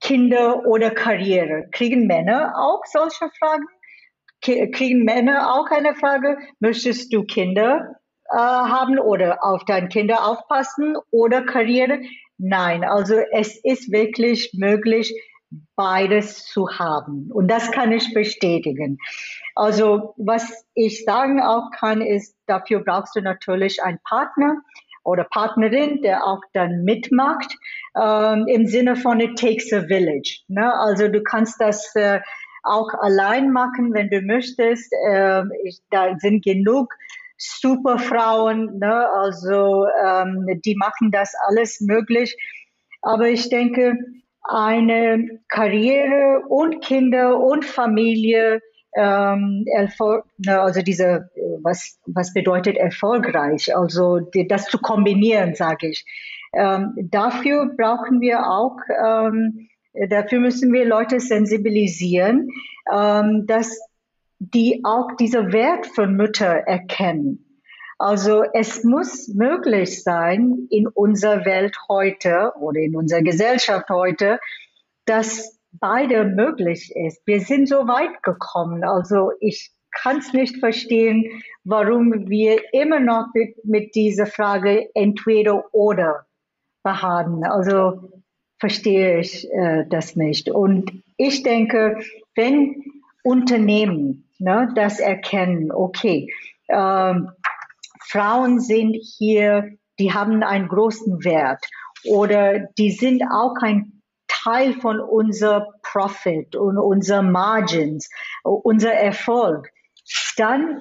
Kinder 0.00 0.66
oder 0.66 0.90
Karriere? 0.92 1.66
Kriegen 1.72 2.06
Männer 2.06 2.54
auch 2.56 2.82
solche 2.84 3.28
Fragen? 3.40 3.64
Kriegen 4.44 5.04
Männer 5.04 5.54
auch 5.54 5.70
eine 5.70 5.94
Frage, 5.94 6.38
möchtest 6.60 7.12
du 7.12 7.24
Kinder? 7.24 7.96
äh, 8.30 8.36
haben 8.36 8.98
oder 8.98 9.44
auf 9.44 9.64
deine 9.64 9.88
Kinder 9.88 10.26
aufpassen 10.26 10.96
oder 11.10 11.42
Karriere. 11.42 12.00
Nein, 12.38 12.84
also 12.84 13.14
es 13.32 13.56
ist 13.62 13.92
wirklich 13.92 14.50
möglich, 14.54 15.14
beides 15.76 16.46
zu 16.46 16.68
haben. 16.68 17.30
Und 17.32 17.48
das 17.48 17.70
kann 17.70 17.92
ich 17.92 18.12
bestätigen. 18.12 18.98
Also 19.54 20.14
was 20.16 20.64
ich 20.74 21.04
sagen 21.04 21.40
auch 21.40 21.70
kann, 21.70 22.00
ist, 22.00 22.34
dafür 22.46 22.80
brauchst 22.80 23.14
du 23.14 23.20
natürlich 23.20 23.82
einen 23.82 24.00
Partner 24.02 24.56
oder 25.04 25.24
Partnerin, 25.24 26.02
der 26.02 26.26
auch 26.26 26.40
dann 26.54 26.82
mitmacht, 26.82 27.56
ähm, 27.96 28.46
im 28.48 28.66
Sinne 28.66 28.96
von 28.96 29.20
it 29.20 29.38
takes 29.38 29.72
a 29.72 29.82
village. 29.82 30.40
Ne? 30.48 30.74
Also 30.74 31.06
du 31.08 31.22
kannst 31.22 31.60
das 31.60 31.94
äh, 31.94 32.20
auch 32.64 32.88
allein 33.00 33.50
machen, 33.50 33.92
wenn 33.92 34.10
du 34.10 34.20
möchtest. 34.22 34.92
Äh, 35.08 35.42
ich, 35.64 35.80
da 35.90 36.16
sind 36.18 36.44
genug 36.44 36.92
Superfrauen, 37.36 38.78
ne? 38.78 39.08
also 39.10 39.86
ähm, 40.04 40.46
die 40.64 40.76
machen 40.76 41.10
das 41.10 41.32
alles 41.46 41.80
möglich. 41.80 42.36
Aber 43.02 43.28
ich 43.28 43.48
denke, 43.50 43.98
eine 44.44 45.40
Karriere 45.48 46.42
und 46.48 46.82
Kinder 46.82 47.40
und 47.40 47.64
Familie, 47.64 48.60
ähm, 48.96 49.64
Erfolg, 49.74 50.24
ne, 50.38 50.60
also 50.60 50.80
diese, 50.82 51.30
was, 51.62 51.98
was 52.06 52.32
bedeutet 52.32 52.76
erfolgreich, 52.76 53.74
also 53.76 54.20
die, 54.20 54.46
das 54.46 54.66
zu 54.66 54.78
kombinieren, 54.78 55.54
sage 55.54 55.88
ich. 55.88 56.04
Ähm, 56.52 56.94
dafür 57.10 57.74
brauchen 57.76 58.20
wir 58.20 58.46
auch, 58.46 58.76
ähm, 59.04 59.68
dafür 60.08 60.40
müssen 60.40 60.72
wir 60.72 60.84
Leute 60.84 61.20
sensibilisieren, 61.20 62.48
ähm, 62.92 63.46
dass 63.46 63.78
die 64.38 64.80
auch 64.84 65.12
diese 65.18 65.52
Wert 65.52 65.86
von 65.86 66.14
Mütter 66.16 66.46
erkennen. 66.46 67.44
Also 67.98 68.42
es 68.52 68.82
muss 68.82 69.28
möglich 69.28 70.02
sein 70.02 70.66
in 70.70 70.88
unserer 70.88 71.44
Welt 71.44 71.76
heute 71.88 72.52
oder 72.58 72.80
in 72.80 72.96
unserer 72.96 73.22
Gesellschaft 73.22 73.88
heute, 73.88 74.40
dass 75.06 75.58
beide 75.72 76.24
möglich 76.24 76.92
ist. 76.94 77.22
Wir 77.26 77.40
sind 77.40 77.68
so 77.68 77.86
weit 77.86 78.22
gekommen. 78.22 78.84
Also 78.84 79.30
ich 79.40 79.72
kann 79.92 80.18
es 80.18 80.32
nicht 80.32 80.58
verstehen, 80.58 81.24
warum 81.62 82.28
wir 82.28 82.60
immer 82.72 83.00
noch 83.00 83.28
mit, 83.32 83.64
mit 83.64 83.94
dieser 83.94 84.26
Frage 84.26 84.90
entweder 84.94 85.72
oder 85.72 86.26
beharren. 86.82 87.44
Also 87.44 88.13
verstehe 88.64 89.20
ich 89.20 89.46
äh, 89.52 89.84
das 89.90 90.16
nicht. 90.16 90.48
Und 90.48 90.90
ich 91.18 91.42
denke, 91.42 91.98
wenn 92.34 92.82
Unternehmen 93.22 94.26
ne, 94.38 94.72
das 94.74 95.00
erkennen, 95.00 95.70
okay, 95.70 96.32
ähm, 96.70 97.28
Frauen 98.00 98.60
sind 98.60 98.96
hier, 99.18 99.76
die 99.98 100.14
haben 100.14 100.42
einen 100.42 100.68
großen 100.68 101.24
Wert 101.24 101.62
oder 102.06 102.60
die 102.78 102.90
sind 102.90 103.22
auch 103.24 103.54
ein 103.60 104.00
Teil 104.28 104.72
von 104.72 104.98
unser 104.98 105.68
Profit 105.82 106.56
und 106.56 106.78
unser 106.78 107.20
Margins, 107.20 108.08
unser 108.44 108.94
Erfolg. 108.94 109.68
Dann 110.38 110.80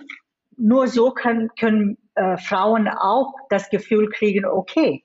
nur 0.56 0.88
so 0.88 1.12
kann, 1.12 1.50
können 1.60 1.98
äh, 2.16 2.38
Frauen 2.38 2.88
auch 2.88 3.34
das 3.50 3.70
Gefühl 3.70 4.10
kriegen, 4.10 4.46
okay, 4.46 5.04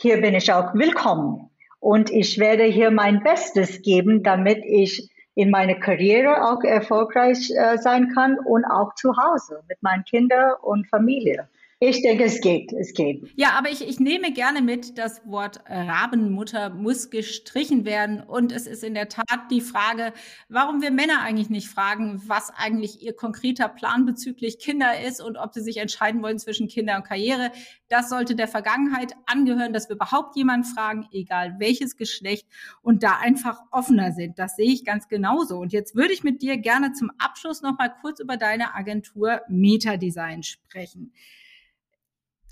hier 0.00 0.20
bin 0.20 0.34
ich 0.34 0.52
auch 0.52 0.72
willkommen 0.74 1.50
Und 1.84 2.08
ich 2.08 2.38
werde 2.38 2.64
hier 2.64 2.90
mein 2.90 3.22
Bestes 3.22 3.82
geben, 3.82 4.22
damit 4.22 4.64
ich 4.64 5.10
in 5.34 5.50
meiner 5.50 5.74
Karriere 5.74 6.42
auch 6.42 6.64
erfolgreich 6.64 7.50
äh, 7.50 7.76
sein 7.76 8.10
kann 8.14 8.38
und 8.38 8.64
auch 8.64 8.94
zu 8.94 9.14
Hause 9.18 9.62
mit 9.68 9.82
meinen 9.82 10.02
Kindern 10.04 10.52
und 10.62 10.88
Familie. 10.88 11.46
Ich 11.86 12.00
denke, 12.00 12.24
es 12.24 12.40
geht, 12.40 12.72
es 12.72 12.94
geht. 12.94 13.30
Ja, 13.36 13.50
aber 13.58 13.68
ich, 13.68 13.86
ich 13.86 14.00
nehme 14.00 14.32
gerne 14.32 14.62
mit, 14.62 14.96
das 14.96 15.20
Wort 15.26 15.60
Rabenmutter 15.68 16.70
muss 16.70 17.10
gestrichen 17.10 17.84
werden. 17.84 18.20
Und 18.20 18.52
es 18.52 18.66
ist 18.66 18.82
in 18.82 18.94
der 18.94 19.10
Tat 19.10 19.50
die 19.50 19.60
Frage, 19.60 20.14
warum 20.48 20.80
wir 20.80 20.90
Männer 20.90 21.20
eigentlich 21.20 21.50
nicht 21.50 21.68
fragen, 21.68 22.22
was 22.26 22.50
eigentlich 22.56 23.02
ihr 23.02 23.14
konkreter 23.14 23.68
Plan 23.68 24.06
bezüglich 24.06 24.58
Kinder 24.58 24.98
ist 25.06 25.20
und 25.20 25.36
ob 25.36 25.52
sie 25.52 25.60
sich 25.60 25.76
entscheiden 25.76 26.22
wollen 26.22 26.38
zwischen 26.38 26.68
Kinder 26.68 26.96
und 26.96 27.04
Karriere. 27.04 27.52
Das 27.88 28.08
sollte 28.08 28.34
der 28.34 28.48
Vergangenheit 28.48 29.12
angehören, 29.26 29.74
dass 29.74 29.90
wir 29.90 29.96
überhaupt 29.96 30.36
jemanden 30.36 30.66
fragen, 30.66 31.06
egal 31.12 31.56
welches 31.58 31.98
Geschlecht, 31.98 32.46
und 32.80 33.02
da 33.02 33.18
einfach 33.18 33.60
offener 33.70 34.12
sind. 34.12 34.38
Das 34.38 34.56
sehe 34.56 34.72
ich 34.72 34.86
ganz 34.86 35.08
genauso. 35.08 35.58
Und 35.58 35.74
jetzt 35.74 35.94
würde 35.94 36.14
ich 36.14 36.24
mit 36.24 36.40
dir 36.40 36.56
gerne 36.56 36.92
zum 36.92 37.10
Abschluss 37.18 37.60
noch 37.60 37.76
mal 37.76 37.92
kurz 38.00 38.20
über 38.20 38.38
deine 38.38 38.74
Agentur 38.74 39.42
Metadesign 39.48 40.42
sprechen. 40.42 41.12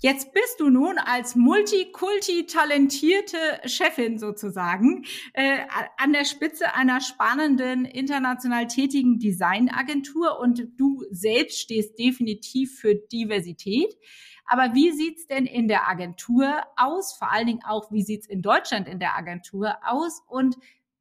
Jetzt 0.03 0.33
bist 0.33 0.59
du 0.59 0.69
nun 0.69 0.97
als 0.97 1.37
Multikulti 1.37 2.45
talentierte 2.45 3.37
Chefin 3.63 4.19
sozusagen 4.19 5.05
äh, 5.31 5.59
an 5.95 6.11
der 6.11 6.25
Spitze 6.25 6.75
einer 6.75 6.99
spannenden 6.99 7.85
international 7.85 8.67
tätigen 8.67 9.17
Designagentur 9.17 10.41
und 10.41 10.67
du 10.75 11.05
selbst 11.09 11.61
stehst 11.61 11.97
definitiv 11.97 12.77
für 12.81 12.95
Diversität. 12.95 13.95
Aber 14.45 14.73
wie 14.73 14.91
sieht's 14.91 15.25
denn 15.27 15.45
in 15.45 15.69
der 15.69 15.87
Agentur 15.87 16.63
aus? 16.75 17.13
Vor 17.13 17.31
allen 17.31 17.47
Dingen 17.47 17.63
auch, 17.65 17.89
wie 17.93 18.03
sieht's 18.03 18.27
in 18.27 18.41
Deutschland 18.41 18.89
in 18.89 18.99
der 18.99 19.15
Agentur 19.15 19.77
aus? 19.85 20.21
Und 20.27 20.57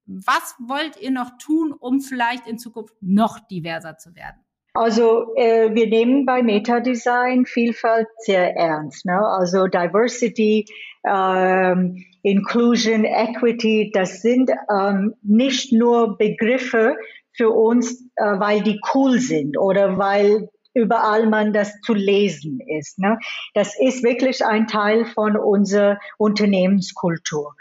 was 0.06 0.54
wollt 0.60 0.96
ihr 1.00 1.10
noch 1.10 1.38
tun, 1.38 1.72
um 1.72 2.00
vielleicht 2.00 2.46
in 2.46 2.56
Zukunft 2.56 2.94
noch 3.00 3.40
diverser 3.48 3.98
zu 3.98 4.14
werden? 4.14 4.44
Also 4.74 5.35
äh, 5.37 5.74
wir 5.74 5.87
nehmen 5.87 6.24
bei 6.24 6.42
Meta-Design 6.42 7.44
Vielfalt 7.44 8.08
sehr 8.18 8.56
ernst. 8.56 9.04
Ne? 9.04 9.18
Also 9.18 9.66
Diversity, 9.66 10.64
ähm, 11.06 12.04
Inclusion, 12.22 13.04
Equity, 13.04 13.90
das 13.92 14.22
sind 14.22 14.50
ähm, 14.70 15.14
nicht 15.22 15.72
nur 15.72 16.16
Begriffe 16.16 16.96
für 17.32 17.50
uns, 17.50 18.02
äh, 18.16 18.24
weil 18.24 18.62
die 18.62 18.80
cool 18.94 19.18
sind 19.18 19.58
oder 19.58 19.98
weil 19.98 20.48
überall 20.74 21.28
man 21.28 21.52
das 21.52 21.78
zu 21.82 21.92
lesen 21.92 22.61
ist. 22.78 22.98
Ne? 22.98 23.18
Das 23.52 23.78
ist 23.78 24.02
wirklich 24.02 24.42
ein 24.42 24.66
Teil 24.68 25.04
von 25.04 25.37
unserer 25.37 25.98
Unternehmenskultur. 26.16 27.54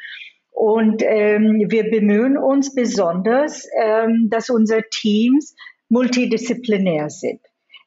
Und 0.51 1.01
ähm, 1.03 1.65
wir 1.69 1.89
bemühen 1.89 2.37
uns 2.37 2.73
besonders, 2.73 3.67
ähm, 3.81 4.29
dass 4.29 4.49
unsere 4.49 4.83
Teams 4.91 5.55
multidisziplinär 5.91 7.09
sind, 7.09 7.41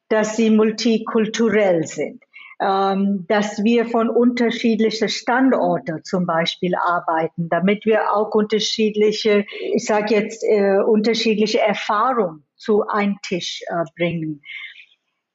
dass 0.08 0.36
sie 0.36 0.50
multikulturell 0.50 1.86
sind, 1.86 2.22
ähm, 2.60 3.24
dass 3.28 3.64
wir 3.64 3.86
von 3.86 4.10
unterschiedlichen 4.10 5.08
Standorten 5.08 6.04
zum 6.04 6.26
Beispiel 6.26 6.74
arbeiten, 6.76 7.48
damit 7.48 7.84
wir 7.86 8.12
auch 8.12 8.34
unterschiedliche, 8.34 9.46
ich 9.72 9.84
sage 9.84 10.14
jetzt, 10.14 10.44
äh, 10.44 10.78
unterschiedliche 10.86 11.60
Erfahrungen 11.60 12.44
zu 12.56 12.86
einem 12.86 13.16
Tisch 13.22 13.62
äh, 13.66 13.84
bringen. 13.96 14.42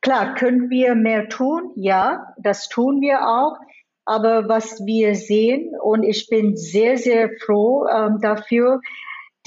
Klar, 0.01 0.35
können 0.35 0.69
wir 0.69 0.95
mehr 0.95 1.27
tun? 1.27 1.71
Ja, 1.75 2.33
das 2.37 2.69
tun 2.69 3.01
wir 3.01 3.27
auch. 3.27 3.57
Aber 4.05 4.47
was 4.47 4.85
wir 4.85 5.13
sehen, 5.15 5.71
und 5.83 6.03
ich 6.03 6.27
bin 6.29 6.55
sehr, 6.55 6.97
sehr 6.97 7.29
froh 7.45 7.85
ähm, 7.87 8.19
dafür, 8.21 8.79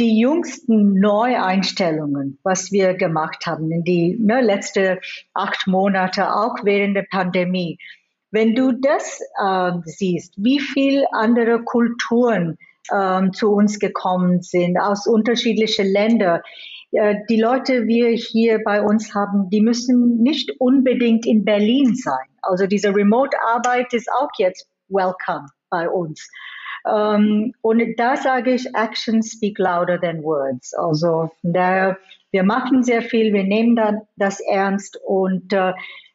die 0.03 0.19
jüngsten 0.19 0.99
Neueinstellungen, 0.99 2.37
was 2.43 2.73
wir 2.73 2.95
gemacht 2.95 3.47
haben 3.47 3.71
in 3.71 3.85
die 3.85 4.17
ne, 4.19 4.41
letzten 4.41 4.99
acht 5.33 5.69
Monate, 5.69 6.35
auch 6.35 6.57
während 6.65 6.97
der 6.97 7.07
Pandemie. 7.09 7.79
Wenn 8.33 8.57
du 8.57 8.73
das 8.73 9.21
äh, 9.41 9.73
siehst, 9.85 10.35
wie 10.39 10.59
viel 10.59 11.05
andere 11.13 11.63
Kulturen 11.63 12.59
äh, 12.89 13.31
zu 13.31 13.53
uns 13.53 13.79
gekommen 13.79 14.43
sind 14.43 14.77
aus 14.77 15.07
unterschiedlichen 15.07 15.87
Ländern, 15.87 16.41
äh, 16.91 17.15
die 17.29 17.41
Leute, 17.41 17.87
wir 17.87 18.09
hier 18.09 18.59
bei 18.65 18.83
uns 18.83 19.15
haben, 19.15 19.51
die 19.51 19.61
müssen 19.61 20.21
nicht 20.21 20.51
unbedingt 20.59 21.27
in 21.27 21.45
Berlin 21.45 21.95
sein. 21.95 22.27
Also 22.43 22.67
diese 22.67 22.93
Remote-Arbeit 22.93 23.93
ist 23.93 24.11
auch 24.11 24.31
jetzt 24.37 24.67
welcome 24.89 25.47
bei 25.71 25.89
uns. 25.89 26.29
Ähm, 26.87 27.55
und 27.61 27.81
da 27.97 28.17
sage 28.17 28.53
ich, 28.55 28.75
Actions 28.75 29.33
speak 29.33 29.59
louder 29.59 30.01
than 30.01 30.23
words. 30.23 30.75
Also 30.75 31.31
da, 31.43 31.97
wir 32.31 32.43
machen 32.43 32.83
sehr 32.83 33.03
viel, 33.03 33.33
wir 33.33 33.45
nehmen 33.45 33.77
da, 33.77 34.03
das 34.17 34.41
ernst 34.41 34.99
und 35.05 35.53
äh, 35.53 35.73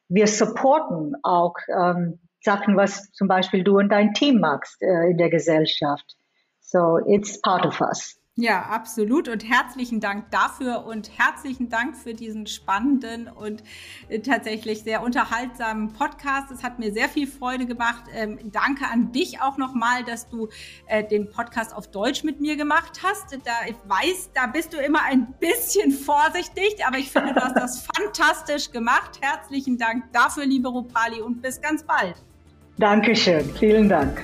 wir 0.09 0.27
supporten 0.27 1.15
auch 1.23 1.55
ähm, 1.69 2.19
Sachen, 2.41 2.77
was 2.77 3.11
zum 3.11 3.27
Beispiel 3.27 3.63
du 3.63 3.77
und 3.77 3.89
dein 3.89 4.13
Team 4.13 4.39
magst 4.39 4.81
äh, 4.81 5.11
in 5.11 5.17
der 5.17 5.29
Gesellschaft. 5.29 6.15
So 6.61 6.99
it's 7.05 7.39
part 7.41 7.65
of 7.65 7.79
us. 7.81 8.16
Ja, 8.39 8.61
absolut. 8.61 9.27
Und 9.29 9.49
herzlichen 9.49 9.99
Dank 9.99 10.29
dafür 10.29 10.85
und 10.85 11.09
herzlichen 11.17 11.69
Dank 11.69 11.97
für 11.97 12.13
diesen 12.13 12.45
spannenden 12.45 13.27
und 13.27 13.63
äh, 14.09 14.19
tatsächlich 14.19 14.83
sehr 14.83 15.01
unterhaltsamen 15.01 15.91
Podcast. 15.93 16.51
Es 16.51 16.61
hat 16.61 16.77
mir 16.77 16.93
sehr 16.93 17.09
viel 17.09 17.25
Freude 17.25 17.65
gemacht. 17.65 18.03
Ähm, 18.13 18.37
danke 18.51 18.85
an 18.85 19.11
dich 19.11 19.41
auch 19.41 19.57
nochmal, 19.57 20.03
dass 20.03 20.29
du 20.29 20.49
äh, 20.85 21.03
den 21.03 21.31
Podcast 21.31 21.75
auf 21.75 21.89
Deutsch 21.89 22.23
mit 22.23 22.39
mir 22.39 22.55
gemacht 22.57 23.01
hast. 23.03 23.33
Da 23.43 23.53
ich 23.67 23.75
weiß, 23.87 24.29
da 24.35 24.45
bist 24.45 24.71
du 24.71 24.77
immer 24.77 25.01
ein 25.01 25.33
bisschen 25.39 25.89
vorsichtig, 26.05 26.85
aber 26.85 26.99
ich 26.99 27.09
finde, 27.09 27.33
du 27.33 27.41
hast 27.41 27.55
das 27.55 27.87
fantastisch 27.95 28.69
gemacht. 28.69 29.19
Herzlichen 29.19 29.79
Dank 29.79 30.13
dafür, 30.13 30.45
liebe 30.45 30.67
Rupali, 30.67 31.21
und 31.21 31.41
bis 31.41 31.59
ganz 31.59 31.83
bald. 31.83 32.23
Dankeschön. 32.77 33.49
Vielen 33.55 33.89
Dank. 33.89 34.23